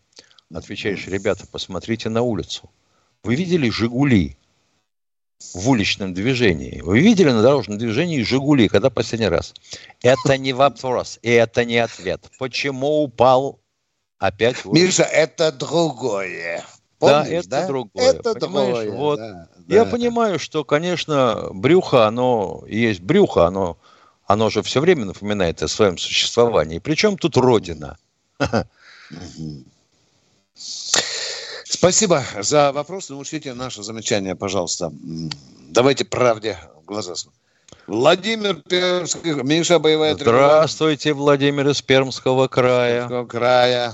Отвечаешь, 0.53 1.07
ребята, 1.07 1.47
посмотрите 1.47 2.09
на 2.09 2.23
улицу. 2.23 2.71
Вы 3.23 3.37
видели 3.37 3.71
«Жигули» 3.71 4.37
в 5.53 5.69
уличном 5.69 6.15
движении? 6.15 6.81
Вы 6.81 7.01
видели 7.01 7.31
на 7.31 7.43
дорожном 7.43 7.79
движении 7.79 8.23
«Жигули» 8.23 8.69
когда 8.69 8.91
последний 8.91 9.29
раз? 9.29 9.55
Это 10.03 10.39
не 10.39 10.53
вопрос, 10.53 11.19
и 11.23 11.31
это 11.31 11.65
не 11.65 11.79
ответ. 11.79 12.31
Почему 12.39 13.03
упал 13.03 13.59
опять 14.19 14.65
уровень? 14.65 14.85
Миша, 14.87 15.03
это 15.03 15.53
другое. 15.53 16.65
Помнишь, 16.99 17.47
да, 17.47 17.59
это 17.59 17.61
да? 17.61 17.67
другое. 17.67 18.11
Это 18.11 18.35
другое. 18.35 18.91
Вот. 18.91 19.19
Да, 19.19 19.49
Я 19.69 19.85
да. 19.85 19.91
понимаю, 19.91 20.39
что, 20.39 20.65
конечно, 20.65 21.49
брюхо, 21.53 22.07
оно 22.07 22.65
есть 22.67 23.01
брюхо, 23.01 23.47
оно, 23.47 23.79
оно 24.27 24.51
же 24.51 24.63
все 24.63 24.81
время 24.81 25.05
напоминает 25.05 25.63
о 25.63 25.69
своем 25.69 25.99
существовании. 25.99 26.79
Причем 26.79 27.19
тут 27.19 27.37
Родина. 27.37 27.99
Спасибо 31.75 32.23
за 32.39 32.71
вопрос. 32.71 33.11
Научите 33.11 33.53
наше 33.53 33.83
замечание, 33.83 34.37
пожалуйста. 34.37 34.93
Давайте 35.71 36.05
правде 36.05 36.57
в 36.81 36.85
глаза 36.85 37.15
Владимир 37.89 38.55
Пермский, 38.63 39.43
Миша 39.43 39.81
Боевая 39.81 40.15
Здравствуйте, 40.15 41.13
Владимир 41.15 41.69
из 41.69 41.83
Пермского 41.83 42.47
края. 42.47 43.01
Пермского 43.09 43.27
края. 43.27 43.93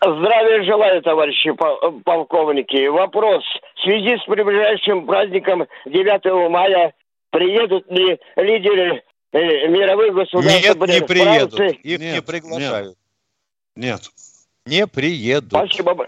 Здравия 0.00 0.62
желаю, 0.62 1.02
товарищи 1.02 1.50
полковники. 2.04 2.86
Вопрос. 2.86 3.42
В 3.74 3.82
связи 3.82 4.16
с 4.16 4.24
приближающим 4.26 5.06
праздником 5.06 5.66
9 5.86 6.50
мая 6.50 6.94
приедут 7.30 7.90
ли 7.90 8.16
лидеры 8.36 9.02
э, 9.32 9.66
мировых 9.66 10.14
государств? 10.14 10.62
Нет, 10.62 10.78
не 10.78 11.00
приедут. 11.04 11.54
Франции? 11.54 11.80
Их 11.82 11.98
нет, 11.98 12.14
не 12.14 12.22
приглашают. 12.22 12.96
Нет. 13.74 14.02
Не 14.66 14.86
приедут. 14.86 15.50
Спасибо. 15.50 16.06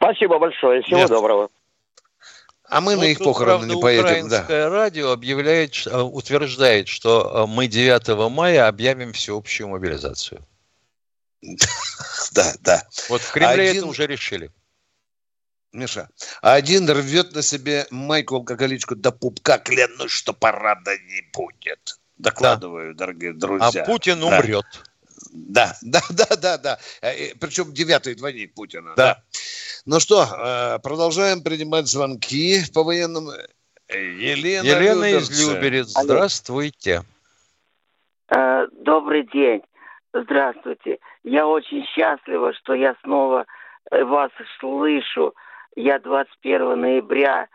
Спасибо 0.00 0.38
большое. 0.38 0.80
Всего 0.82 1.00
Нет. 1.00 1.10
доброго. 1.10 1.50
А 2.64 2.80
мы 2.80 2.94
ну, 2.94 3.02
на 3.02 3.04
их 3.06 3.18
похороны 3.18 3.66
правда, 3.66 3.74
не 3.74 3.82
поедем. 3.82 4.04
Украинское 4.04 4.64
да. 4.64 4.70
радио 4.70 5.10
объявляет, 5.10 5.86
э, 5.86 6.00
утверждает, 6.00 6.88
что 6.88 7.44
э, 7.44 7.46
мы 7.46 7.66
9 7.66 8.30
мая 8.30 8.68
объявим 8.68 9.12
всеобщую 9.12 9.68
мобилизацию. 9.68 10.40
Да, 12.32 12.54
да. 12.60 12.84
Вот 13.08 13.22
в 13.22 13.32
Кремле 13.32 13.76
это 13.76 13.86
уже 13.86 14.06
решили. 14.06 14.52
Миша, 15.72 16.08
один 16.42 16.88
рвет 16.88 17.34
на 17.34 17.42
себе 17.42 17.88
майку 17.90 18.36
алкоголичку 18.36 18.94
до 18.94 19.10
пупка, 19.10 19.58
клянусь, 19.58 20.12
что 20.12 20.32
парада 20.32 20.96
не 20.96 21.22
будет. 21.32 21.98
Докладываю, 22.18 22.94
да. 22.94 23.06
дорогие 23.06 23.32
друзья. 23.32 23.82
А 23.82 23.84
Путин 23.84 24.20
да. 24.20 24.26
умрет. 24.26 24.66
Да, 25.32 25.76
да, 25.82 26.02
да, 26.10 26.36
да, 26.36 26.58
да. 26.58 26.78
Э, 27.00 27.34
Причем 27.34 27.72
девятый 27.72 28.14
двойник 28.14 28.54
Путина. 28.54 28.94
Да. 28.96 29.14
да. 29.14 29.22
Ну 29.86 29.98
что, 29.98 30.24
э, 30.24 30.78
продолжаем 30.82 31.42
принимать 31.42 31.86
звонки 31.86 32.58
по 32.74 32.84
военным. 32.84 33.28
Елена, 33.88 34.66
Елена 34.66 35.04
из 35.04 35.30
Люберец. 35.30 35.88
Здравствуйте. 35.88 37.02
Э, 38.28 38.66
добрый 38.72 39.22
день. 39.32 39.62
Здравствуйте. 40.12 40.98
Я 41.24 41.46
очень 41.46 41.84
счастлива, 41.86 42.52
что 42.54 42.74
я 42.74 42.94
снова 43.02 43.46
вас 43.90 44.30
слышу. 44.58 45.34
Я 45.76 45.98
21 45.98 46.80
ноября 46.80 47.48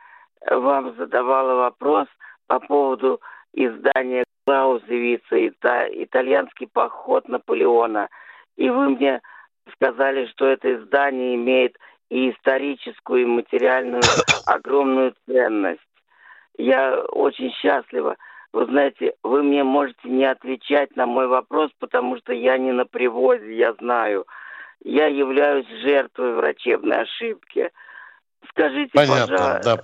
вам 0.49 0.95
задавала 0.97 1.55
вопрос 1.55 2.07
по 2.47 2.59
поводу 2.59 3.21
издания 3.53 4.23
Клаузевица, 4.45 5.35
ита, 5.35 5.87
итальянский 5.91 6.67
поход 6.67 7.27
Наполеона. 7.27 8.09
И 8.55 8.69
вы 8.69 8.89
мне 8.89 9.21
сказали, 9.73 10.27
что 10.27 10.47
это 10.47 10.75
издание 10.75 11.35
имеет 11.35 11.77
и 12.09 12.31
историческую, 12.31 13.23
и 13.23 13.25
материальную 13.25 14.01
огромную 14.45 15.15
ценность. 15.25 15.79
Я 16.57 16.99
очень 17.01 17.51
счастлива. 17.51 18.15
Вы 18.53 18.65
знаете, 18.65 19.13
вы 19.23 19.43
мне 19.43 19.63
можете 19.63 20.07
не 20.07 20.25
отвечать 20.25 20.95
на 20.95 21.05
мой 21.05 21.27
вопрос, 21.27 21.71
потому 21.79 22.17
что 22.17 22.31
я 22.31 22.57
не 22.57 22.71
на 22.71 22.85
привозе, 22.85 23.55
я 23.55 23.73
знаю. 23.73 24.25
Я 24.83 25.07
являюсь 25.07 25.67
жертвой 25.81 26.35
врачебной 26.35 27.01
ошибки– 27.01 27.69
Скажите, 28.49 28.91
Понятно, 28.93 29.37
пожалуйста. 29.37 29.61
Да. 29.63 29.75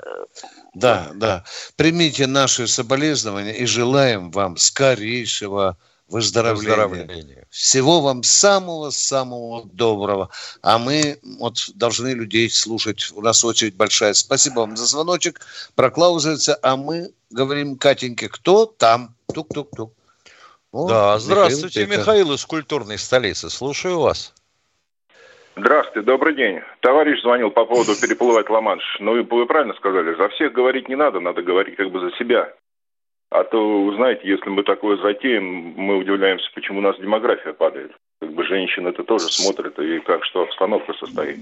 да, 0.74 1.12
да. 1.14 1.44
Примите 1.76 2.28
наши 2.28 2.68
соболезнования 2.68 3.54
и 3.54 3.66
желаем 3.66 4.32
вам 4.32 4.58
скорейшего 4.58 5.78
выздоровления. 6.12 6.88
выздоровления. 6.88 7.48
Всего 7.50 8.02
вам 8.02 8.24
самого-самого 8.24 9.66
доброго. 9.66 10.30
А 10.62 10.78
мы 10.78 11.20
вот 11.40 11.70
должны 11.76 12.10
людей 12.10 12.50
слушать. 12.50 13.12
У 13.14 13.22
нас 13.22 13.44
очередь 13.44 13.76
большая. 13.76 14.14
Спасибо 14.14 14.60
вам 14.60 14.78
за 14.78 14.86
звоночек. 14.86 15.42
Проклаузывается. 15.76 16.58
А 16.62 16.76
мы 16.76 17.12
говорим 17.30 17.78
Катеньке, 17.78 18.30
кто 18.30 18.66
там? 18.66 19.16
Тук-тук-тук. 19.34 19.94
да, 20.74 21.18
здравствуйте, 21.20 21.86
Михаил, 21.86 22.00
Михаил 22.00 22.34
из 22.34 22.46
культурной 22.46 22.98
столицы. 22.98 23.50
Слушаю 23.50 24.00
вас. 24.00 24.34
Здравствуйте, 25.56 26.06
добрый 26.06 26.36
день. 26.36 26.62
Товарищ 26.80 27.22
звонил 27.22 27.52
по 27.52 27.66
поводу 27.66 27.94
переплывать 28.00 28.50
Ла-Манш. 28.50 28.84
Ну, 29.00 29.22
вы 29.24 29.46
правильно 29.46 29.74
сказали, 29.74 30.16
за 30.16 30.30
всех 30.30 30.54
говорить 30.54 30.88
не 30.88 30.96
надо, 30.96 31.20
надо 31.20 31.42
говорить 31.42 31.76
как 31.76 31.92
бы 31.92 32.00
за 32.00 32.12
себя. 32.18 32.54
А 33.32 33.46
то, 33.46 33.84
вы 33.84 33.96
знаете, 33.96 34.28
если 34.28 34.50
мы 34.50 34.64
такое 34.64 34.98
затеем, 34.98 35.74
мы 35.78 35.98
удивляемся, 35.98 36.52
почему 36.54 36.80
у 36.80 36.82
нас 36.82 36.98
демография 37.00 37.54
падает. 37.54 37.92
Как 38.20 38.34
бы 38.34 38.44
женщины 38.44 38.90
это 38.90 39.04
тоже 39.04 39.26
смотрят, 39.30 39.80
и 39.80 40.00
как 40.00 40.26
что 40.26 40.44
обстановка 40.44 40.94
состоит. 40.94 41.40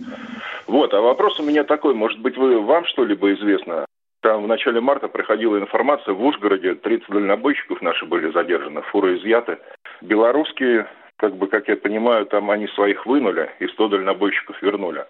Вот, 0.67 0.93
а 0.93 1.01
вопрос 1.01 1.39
у 1.39 1.43
меня 1.43 1.63
такой, 1.63 1.95
может 1.95 2.19
быть, 2.19 2.37
вы, 2.37 2.61
вам 2.61 2.85
что-либо 2.85 3.33
известно? 3.33 3.85
Там 4.21 4.43
в 4.43 4.47
начале 4.47 4.79
марта 4.79 5.07
приходила 5.07 5.57
информация, 5.57 6.13
в 6.13 6.23
Ужгороде 6.23 6.75
30 6.75 7.09
дальнобойщиков 7.09 7.81
наши 7.81 8.05
были 8.05 8.31
задержаны, 8.31 8.83
фуры 8.83 9.17
изъяты. 9.17 9.57
Белорусские 10.01 10.87
как 11.17 11.35
бы, 11.35 11.47
как 11.47 11.67
я 11.67 11.75
понимаю, 11.75 12.25
там 12.27 12.49
они 12.51 12.67
своих 12.67 13.05
вынули 13.05 13.49
и 13.59 13.67
100 13.67 13.89
дальнобойщиков 13.89 14.61
вернули. 14.61 15.05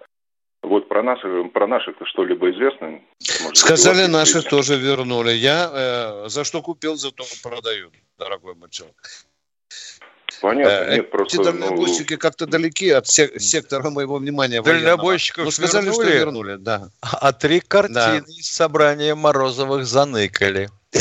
Вот 0.70 0.88
про 0.88 1.01
наших, 1.01 1.51
про 1.51 1.65
наших 1.65 1.95
что-либо 2.05 2.51
известно? 2.51 3.01
Может, 3.41 3.57
Сказали, 3.57 4.05
наши 4.05 4.43
тоже 4.43 4.76
вернули. 4.78 5.32
Я 5.32 5.72
э, 5.74 6.30
за 6.30 6.43
что 6.43 6.61
купил, 6.61 6.95
за 6.95 7.09
то 7.09 7.24
продаю, 7.41 7.89
дорогой 8.20 8.53
мой 8.53 8.70
человек. 8.70 8.95
Понятно, 10.41 10.70
э, 10.70 10.95
нет, 10.97 11.09
просто... 11.09 11.41
Эти 11.41 11.43
дальнобойщики 11.43 12.13
ну... 12.13 12.20
как-то 12.20 12.45
далеки 12.45 12.91
от 12.91 13.07
сектора 13.07 13.89
моего 13.89 14.17
внимания 14.17 14.61
Дальнобойщиков 14.61 15.45
ну, 15.45 15.51
сказали, 15.51 15.86
вернули, 15.86 16.05
что 16.05 16.17
вернули, 16.17 16.55
да. 16.57 16.89
А 17.01 17.34
три 17.34 17.61
картины 17.61 17.95
да. 17.97 18.17
из 18.28 18.47
собрания 18.47 19.15
Морозовых 19.15 19.88
заныкали. 19.88 20.70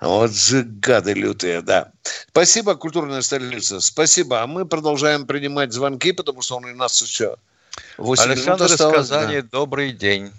Вот 0.00 0.34
же 0.34 0.62
гады 0.62 1.12
лютые, 1.12 1.60
да. 1.60 1.92
Спасибо, 2.30 2.74
культурная 2.74 3.20
столица. 3.20 3.80
Спасибо. 3.80 4.40
А 4.40 4.46
мы 4.46 4.64
продолжаем 4.64 5.26
принимать 5.26 5.72
звонки, 5.72 6.12
потому 6.12 6.40
что 6.40 6.56
он 6.56 6.64
у 6.64 6.74
нас 6.74 7.02
еще 7.02 7.36
8 7.36 7.49
Александр 7.98 8.64
из 8.64 8.76
Казани, 8.76 9.40
да. 9.42 9.48
добрый 9.52 9.92
день. 9.92 10.30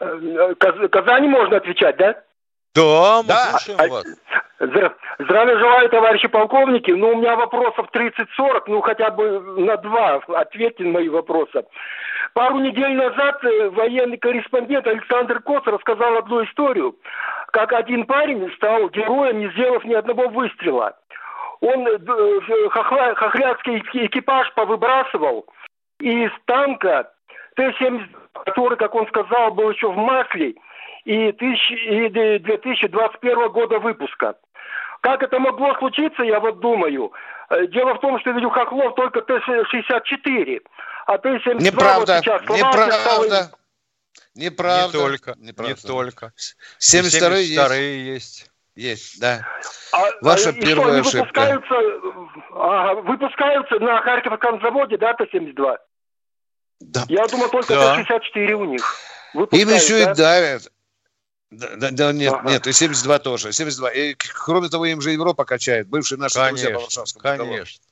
Э, 0.00 0.54
Казани 0.56 1.28
можно 1.28 1.58
отвечать, 1.58 1.96
да? 1.96 2.16
Да, 2.74 3.22
мы 3.22 3.28
да. 3.28 3.58
слушаем 3.58 3.80
а, 3.80 3.88
вас. 3.88 4.04
Здравия 5.18 5.58
желаю, 5.58 5.88
товарищи 5.88 6.28
полковники. 6.28 6.90
Ну, 6.90 7.10
у 7.10 7.16
меня 7.16 7.34
вопросов 7.36 7.88
30-40, 7.92 8.62
ну, 8.66 8.80
хотя 8.80 9.10
бы 9.10 9.40
на 9.60 9.76
два 9.78 10.20
ответьте 10.28 10.84
на 10.84 10.90
мои 10.90 11.08
вопросы. 11.08 11.64
Пару 12.34 12.58
недель 12.58 12.94
назад 12.94 13.42
э, 13.44 13.70
военный 13.70 14.18
корреспондент 14.18 14.86
Александр 14.86 15.40
Кос 15.40 15.62
рассказал 15.66 16.16
одну 16.18 16.44
историю, 16.44 16.94
как 17.52 17.72
один 17.72 18.04
парень 18.04 18.52
стал 18.56 18.88
героем, 18.90 19.40
не 19.40 19.50
сделав 19.50 19.84
ни 19.84 19.94
одного 19.94 20.28
выстрела. 20.28 20.96
Он 21.60 21.86
э, 21.86 21.98
э, 21.98 22.68
хохла, 22.70 23.14
хохлядский 23.14 23.78
экипаж 24.06 24.52
повыбрасывал, 24.54 25.46
и 26.00 26.24
из 26.24 26.32
танка 26.46 27.12
Т-70, 27.56 28.08
который, 28.46 28.78
как 28.78 28.94
он 28.94 29.06
сказал, 29.08 29.52
был 29.52 29.70
еще 29.70 29.92
в 29.92 29.96
масле, 29.96 30.54
и 31.04 31.32
2021 31.32 33.48
года 33.50 33.78
выпуска. 33.78 34.36
Как 35.02 35.22
это 35.22 35.38
могло 35.38 35.74
случиться, 35.78 36.22
я 36.22 36.40
вот 36.40 36.60
думаю. 36.60 37.12
Э, 37.50 37.66
дело 37.66 37.94
в 37.94 38.00
том, 38.00 38.18
что 38.20 38.30
ведь 38.30 38.44
у 38.44 38.50
Хохлов 38.50 38.94
только 38.94 39.20
Т-64, 39.22 40.62
а 41.06 41.18
Т-72 41.18 41.62
Неправда. 41.62 42.14
вот 42.14 42.24
сейчас 42.24 42.42
Неправда. 42.42 42.92
Стало... 42.92 43.50
Неправда. 44.34 44.86
Не 44.86 44.92
только. 44.92 45.34
Неправда. 45.38 45.74
Не 45.74 45.88
только. 45.88 46.32
72 46.78 47.36
есть. 47.36 47.74
есть. 47.74 48.49
Есть, 48.80 49.20
да. 49.20 49.46
А, 49.92 50.06
Ваша 50.22 50.50
а, 50.50 50.52
первая 50.54 51.02
что, 51.02 51.20
ошибка. 51.20 51.40
Выпускаются, 51.40 51.74
а, 52.52 52.94
выпускаются 52.94 53.78
на 53.78 54.00
Харьковском 54.00 54.60
заводе, 54.62 54.96
да, 54.96 55.12
Т-72? 55.12 55.76
Да. 56.80 57.04
Я 57.08 57.26
думаю, 57.26 57.50
только 57.50 57.74
да. 57.74 58.02
Т-64 58.02 58.52
у 58.52 58.64
них. 58.64 58.96
Им 59.34 59.68
еще 59.68 60.02
да? 60.02 60.12
и 60.12 60.14
давят. 60.14 60.72
Да, 61.50 61.76
да, 61.76 61.90
да 61.90 62.12
нет, 62.12 62.32
ага. 62.32 62.48
нет, 62.48 62.66
и 62.66 62.72
72 62.72 63.18
тоже. 63.18 63.52
72. 63.52 63.90
И, 63.90 64.14
кроме 64.14 64.70
того, 64.70 64.86
им 64.86 65.02
же 65.02 65.10
Европа 65.10 65.44
качает. 65.44 65.86
Бывшие 65.86 66.18
наши 66.18 66.36
конечно, 66.36 66.56
друзья 66.56 66.74
по 66.74 66.80
Варшавскому 66.80 67.22
Конечно. 67.22 67.82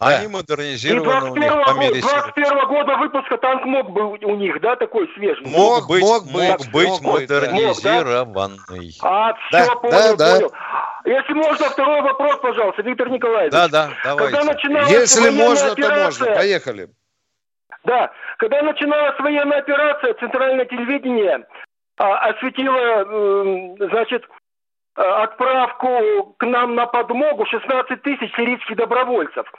Они 0.00 0.28
модернизированы 0.28 1.36
и 1.36 1.40
21 1.40 1.52
у 1.52 1.56
них 1.56 1.66
по 1.66 1.72
мере 1.78 2.00
21 2.00 2.68
года 2.68 2.96
выпуска 2.96 3.36
танк 3.36 3.64
мог 3.66 3.90
быть 3.90 4.24
у 4.24 4.34
них, 4.34 4.58
да, 4.62 4.74
такой 4.76 5.06
свежий? 5.14 5.44
Мог, 5.46 5.80
мог 5.80 5.88
быть, 5.90 6.00
мог, 6.00 6.24
мог 6.24 6.58
быть 6.72 6.88
мог, 6.88 7.02
модернизированный. 7.02 8.96
Да? 9.02 9.28
А, 9.28 9.34
все, 9.34 9.66
да, 9.66 9.74
понял, 9.76 10.16
да, 10.16 10.34
понял. 10.36 10.52
Если 11.04 11.32
можно, 11.34 11.68
второй 11.68 12.00
вопрос, 12.00 12.38
пожалуйста, 12.40 12.82
Виктор 12.82 13.10
Николаевич. 13.10 13.52
Да, 13.52 13.68
да, 13.68 13.90
давайте. 14.02 14.36
Когда 14.36 14.52
начиналась 14.52 14.90
Если 14.90 15.30
можно, 15.30 15.72
операция, 15.72 15.98
то 15.98 16.04
можно. 16.04 16.26
Поехали. 16.34 16.88
Да, 17.84 18.10
когда 18.38 18.62
начиналась 18.62 19.18
военная 19.20 19.58
операция, 19.58 20.14
центральное 20.14 20.64
телевидение 20.64 21.46
а, 21.98 22.30
осветила, 22.30 23.76
значит, 23.90 24.24
отправку 24.94 26.34
к 26.38 26.46
нам 26.46 26.74
на 26.74 26.86
подмогу 26.86 27.46
16 27.46 28.02
тысяч 28.02 28.34
сирийских 28.34 28.76
добровольцев. 28.76 29.50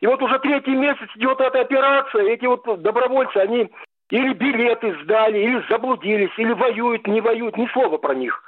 И 0.00 0.06
вот 0.06 0.22
уже 0.22 0.38
третий 0.38 0.76
месяц 0.76 1.08
идет 1.16 1.40
эта 1.40 1.60
операция, 1.60 2.28
эти 2.28 2.46
вот 2.46 2.64
добровольцы, 2.82 3.36
они 3.36 3.70
или 4.10 4.32
билеты 4.32 4.96
сдали, 5.02 5.38
или 5.38 5.62
заблудились, 5.68 6.32
или 6.38 6.52
воюют, 6.52 7.06
не 7.06 7.20
воюют, 7.20 7.56
ни 7.56 7.66
слова 7.66 7.98
про 7.98 8.14
них. 8.14 8.42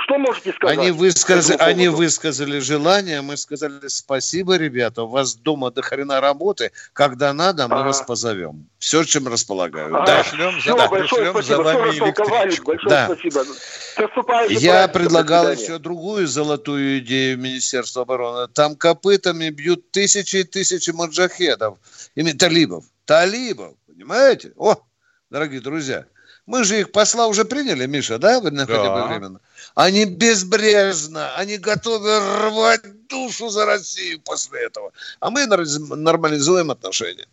Что 0.00 0.18
можете 0.18 0.52
сказать? 0.52 0.78
Они, 0.78 0.90
высказ... 0.90 1.50
они 1.58 1.88
высказали 1.88 2.58
желание, 2.58 3.20
мы 3.20 3.36
сказали 3.36 3.88
спасибо, 3.88 4.56
ребята, 4.56 5.02
у 5.02 5.08
вас 5.08 5.34
дома 5.34 5.70
до 5.70 5.82
хрена 5.82 6.20
работы, 6.20 6.72
когда 6.92 7.32
надо, 7.32 7.68
мы 7.68 7.80
а 7.80 7.82
вас 7.84 8.02
позовем. 8.02 8.68
Все, 8.78 9.04
чем 9.04 9.28
располагаю. 9.28 9.94
А 9.96 10.06
да. 10.06 10.24
Шлем, 10.24 10.60
Все, 10.60 10.76
да. 10.76 10.88
большое 10.88 11.22
шлем 11.22 11.32
спасибо, 11.32 11.56
за 11.56 11.62
вами 11.62 11.90
электричку. 11.98 12.66
Большое 12.66 12.90
да. 12.90 13.06
спасибо. 13.06 13.44
Я 14.48 14.88
предлагал 14.88 15.50
еще 15.50 15.78
другую 15.78 16.26
золотую 16.26 16.98
идею 16.98 17.38
Министерства 17.38 18.02
обороны. 18.02 18.48
Там 18.48 18.76
копытами 18.76 19.50
бьют 19.50 19.90
тысячи 19.90 20.36
и 20.36 20.44
тысячи 20.44 20.90
маджахедов, 20.90 21.78
ими 22.14 22.32
талибов. 22.32 22.84
Талибов, 23.04 23.74
понимаете? 23.86 24.52
О, 24.56 24.76
дорогие 25.30 25.60
друзья, 25.60 26.06
мы 26.46 26.64
же 26.64 26.80
их 26.80 26.92
посла 26.92 27.26
уже 27.28 27.44
приняли, 27.44 27.86
Миша, 27.86 28.18
да, 28.18 28.40
да. 28.40 28.66
хотя 28.66 28.94
бы 28.94 29.08
временно? 29.08 29.40
Они 29.74 30.04
безбрежно, 30.04 31.34
они 31.36 31.58
готовы 31.58 32.18
рвать 32.18 33.06
душу 33.08 33.48
за 33.48 33.66
Россию 33.66 34.20
после 34.20 34.60
этого. 34.60 34.92
А 35.20 35.30
мы 35.30 35.46
нормализуем 35.46 36.70
отношения. 36.70 37.26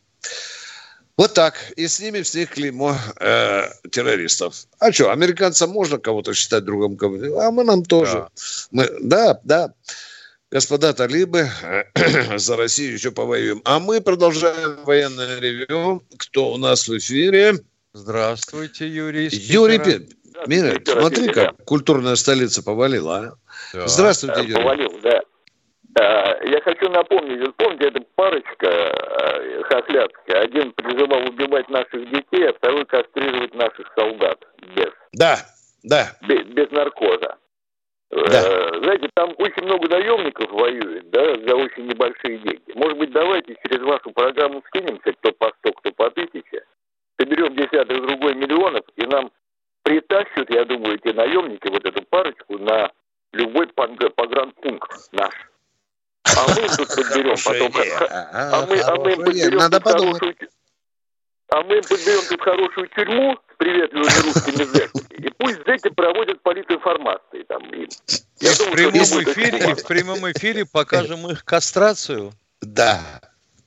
Вот 1.17 1.33
так. 1.33 1.55
И 1.75 1.87
с 1.87 1.99
ними 1.99 2.21
всех 2.21 2.51
клеймо 2.51 2.95
э, 3.19 3.69
террористов. 3.91 4.67
А 4.79 4.91
что, 4.91 5.11
американцам 5.11 5.69
можно 5.69 5.97
кого-то 5.97 6.33
считать 6.33 6.63
другом? 6.63 6.97
А 7.37 7.51
мы 7.51 7.65
нам 7.65 7.83
тоже. 7.83 8.13
Да, 8.13 8.29
мы, 8.71 8.89
да. 9.01 9.39
да. 9.43 9.73
Господа 10.51 10.93
талибы, 10.93 11.47
за 12.37 12.55
Россию 12.55 12.93
еще 12.93 13.11
повоюем. 13.11 13.61
А 13.65 13.79
мы 13.79 14.01
продолжаем 14.01 14.83
военное 14.83 15.39
ревю. 15.39 16.03
Кто 16.17 16.53
у 16.53 16.57
нас 16.57 16.87
в 16.87 16.97
эфире? 16.97 17.59
Здравствуйте, 17.93 18.87
Юрий. 18.87 19.29
Юрий, 19.31 20.07
Мира, 20.47 20.79
смотри, 20.85 21.27
как 21.27 21.57
да. 21.57 21.63
культурная 21.65 22.15
столица 22.15 22.63
повалила, 22.63 23.15
а? 23.17 23.33
Да. 23.73 23.87
Здравствуйте, 23.87 24.41
Юрий. 24.41 24.55
Повалил, 24.55 24.99
да. 25.01 25.21
Я 26.45 26.61
хочу 26.61 26.89
напомнить, 26.89 27.39
вот 27.41 27.55
помните, 27.55 27.87
эта 27.87 28.01
парочка 28.15 28.67
э, 28.67 29.63
хохлядская. 29.63 30.41
Один 30.43 30.71
призывал 30.73 31.27
убивать 31.27 31.67
наших 31.69 32.09
детей, 32.11 32.47
а 32.47 32.53
второй 32.53 32.85
кастрировать 32.85 33.53
наших 33.55 33.91
солдат 33.95 34.39
без. 34.75 34.91
Да, 35.13 35.37
да. 35.83 36.11
Без, 36.21 36.45
без 36.45 36.71
наркоза. 36.71 37.37
Да. 38.11 38.41
Э, 38.41 38.79
знаете, 38.81 39.09
там 39.13 39.33
очень 39.37 39.63
много 39.63 39.87
наемников 39.87 40.51
воюет, 40.51 41.09
да, 41.11 41.35
за 41.47 41.55
очень 41.55 41.85
небольшие 41.87 42.37
деньги. 42.39 42.71
Может 42.75 42.97
быть, 42.97 43.11
давайте 43.11 43.55
через 43.63 43.83
вашу 43.83 44.11
программу 44.11 44.63
скинемся, 44.67 45.13
кто 45.13 45.31
по 45.33 45.51
сто, 45.59 45.71
кто 45.73 45.91
по 45.91 46.09
тысяче, 46.11 46.63
соберем 47.19 47.55
десяток 47.55 48.01
другой 48.07 48.35
миллионов, 48.35 48.83
и 48.95 49.05
нам 49.05 49.31
притащат, 49.83 50.49
я 50.49 50.65
думаю, 50.65 50.95
эти 50.95 51.13
наемники, 51.13 51.67
вот 51.67 51.85
эту 51.85 52.01
парочку, 52.03 52.57
на 52.57 52.91
любой 53.33 53.67
погранпункт 53.67 54.91
наш. 55.11 55.33
А 56.25 56.47
мы 56.49 56.67
тут 56.67 56.87
подберем 56.87 57.35
потом... 57.43 57.71
А 58.09 58.65
мы, 58.65 58.79
а 58.79 58.95
мы 58.95 59.15
подберем 59.15 59.57
Надо 59.57 59.81
подумать. 59.81 60.37
А 61.49 61.63
мы 61.63 61.81
подберем 61.81 62.21
тут 62.29 62.41
хорошую 62.41 62.87
тюрьму 62.89 63.37
с 63.51 63.57
приветливыми 63.57 64.25
русскими 64.25 64.63
зэками, 64.63 65.27
и 65.27 65.29
пусть 65.37 65.65
зэки 65.65 65.89
проводят 65.89 66.41
политинформации 66.43 67.43
там. 67.43 67.63
И, 67.73 67.85
и, 67.85 68.47
в 68.47 68.71
прямом 68.71 69.23
эфире, 69.23 69.71
и 69.71 69.73
в 69.73 69.87
прямом 69.87 70.31
эфире 70.31 70.65
покажем 70.71 71.27
их 71.29 71.43
кастрацию. 71.43 72.31
Да. 72.61 72.99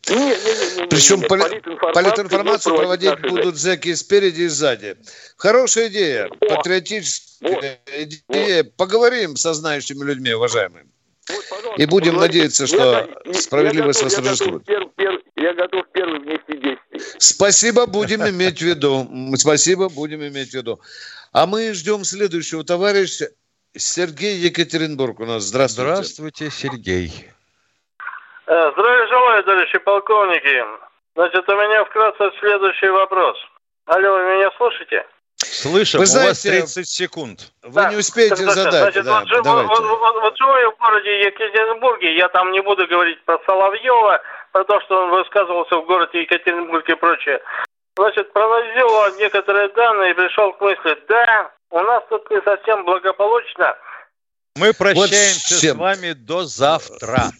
Причем 0.04 1.22
политинформацию, 1.22 1.92
политинформацию 1.94 2.76
проводить 2.76 3.20
будут 3.20 3.56
зэки 3.56 3.94
спереди 3.94 4.42
и 4.42 4.48
сзади. 4.48 4.96
Хорошая 5.36 5.88
идея, 5.88 6.26
О, 6.26 6.56
патриотическая 6.56 7.50
вот, 7.52 7.64
идея. 7.96 8.64
Вот. 8.64 8.76
Поговорим 8.76 9.36
со 9.36 9.54
знающими 9.54 10.04
людьми, 10.04 10.32
уважаемые. 10.32 10.86
Вот, 11.28 11.78
и 11.78 11.86
будем 11.86 12.12
поговорим. 12.12 12.20
надеяться, 12.20 12.66
что 12.66 13.08
я, 13.24 13.34
справедливость 13.34 14.02
восторжествует. 14.02 14.68
Я 14.68 14.80
готов, 14.80 14.94
пер, 14.96 15.22
я 15.36 15.54
готов 15.54 15.86
первый 15.92 16.20
внести 16.20 16.52
действие. 16.52 17.00
Спасибо, 17.18 17.86
будем 17.86 18.28
иметь 18.28 18.58
в 18.58 18.62
виду. 18.62 19.08
Спасибо, 19.36 19.88
будем 19.88 20.26
иметь 20.26 20.50
в 20.50 20.54
виду. 20.54 20.80
А 21.30 21.46
мы 21.46 21.72
ждем 21.74 22.04
следующего 22.04 22.64
товарища. 22.64 23.30
Сергей 23.74 24.36
Екатеринбург 24.36 25.20
у 25.20 25.24
нас. 25.24 25.44
Здравствуйте. 25.44 25.92
Здравствуйте, 25.92 26.50
Сергей. 26.50 27.31
Э, 28.46 28.72
здравия 28.72 29.06
желаю, 29.06 29.44
товарищи 29.44 29.78
полковники. 29.78 30.64
Значит, 31.14 31.48
у 31.48 31.52
меня 31.52 31.84
вкратце 31.84 32.30
следующий 32.40 32.88
вопрос. 32.88 33.36
Алло, 33.86 34.14
вы 34.14 34.36
меня 34.36 34.50
слушаете? 34.56 35.06
Слышим, 35.36 36.00
вы 36.00 36.06
знаете, 36.06 36.28
у 36.28 36.60
вас 36.60 36.74
30 36.74 36.88
секунд. 36.88 37.52
Вы 37.62 37.82
да, 37.82 37.90
не 37.90 37.96
успеете 37.96 38.36
задать. 38.36 38.94
Значит, 38.94 39.04
да, 39.04 39.20
вот, 39.20 39.44
вот, 39.44 39.68
вот, 39.68 39.98
вот, 39.98 40.22
вот 40.22 40.38
живу 40.38 40.56
я 40.56 40.70
в 40.70 40.76
городе 40.78 41.24
Екатеринбурге, 41.26 42.16
я 42.16 42.28
там 42.28 42.52
не 42.52 42.60
буду 42.62 42.86
говорить 42.86 43.22
про 43.24 43.38
Соловьева, 43.46 44.20
про 44.52 44.64
то, 44.64 44.80
что 44.82 45.04
он 45.04 45.10
высказывался 45.10 45.76
в 45.76 45.86
городе 45.86 46.22
Екатеринбург 46.22 46.88
и 46.88 46.94
прочее. 46.94 47.40
Значит, 47.96 48.32
проводил 48.32 48.88
он 48.88 49.16
некоторые 49.18 49.68
данные 49.68 50.12
и 50.12 50.14
пришел 50.14 50.52
к 50.52 50.60
мысли, 50.60 50.98
да, 51.08 51.50
у 51.70 51.80
нас 51.80 52.02
тут 52.08 52.30
не 52.30 52.40
совсем 52.42 52.84
благополучно. 52.84 53.76
Мы 54.56 54.72
прощаемся 54.72 55.74
вот 55.74 55.76
с 55.76 55.78
вами 55.78 56.12
до 56.12 56.44
завтра. 56.44 57.30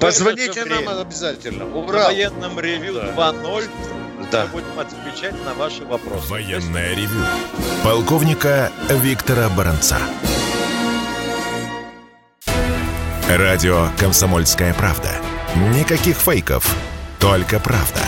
Позвоните 0.00 0.64
нам 0.64 0.88
обязательно. 0.88 1.66
Ура! 1.66 1.98
На 1.98 2.04
военном 2.06 2.60
ревю 2.60 2.94
да. 2.94 3.14
2.0 3.14 3.68
да. 4.30 4.44
мы 4.44 4.50
будем 4.50 4.78
отвечать 4.78 5.34
на 5.44 5.54
ваши 5.54 5.84
вопросы. 5.84 6.28
Военное 6.28 6.94
ревю. 6.94 7.20
Полковника 7.82 8.70
Виктора 8.90 9.48
Баранца. 9.48 9.98
Радио 13.28 13.88
«Комсомольская 13.98 14.74
правда». 14.74 15.10
Никаких 15.74 16.16
фейков, 16.16 16.76
только 17.18 17.58
правда. 17.58 18.00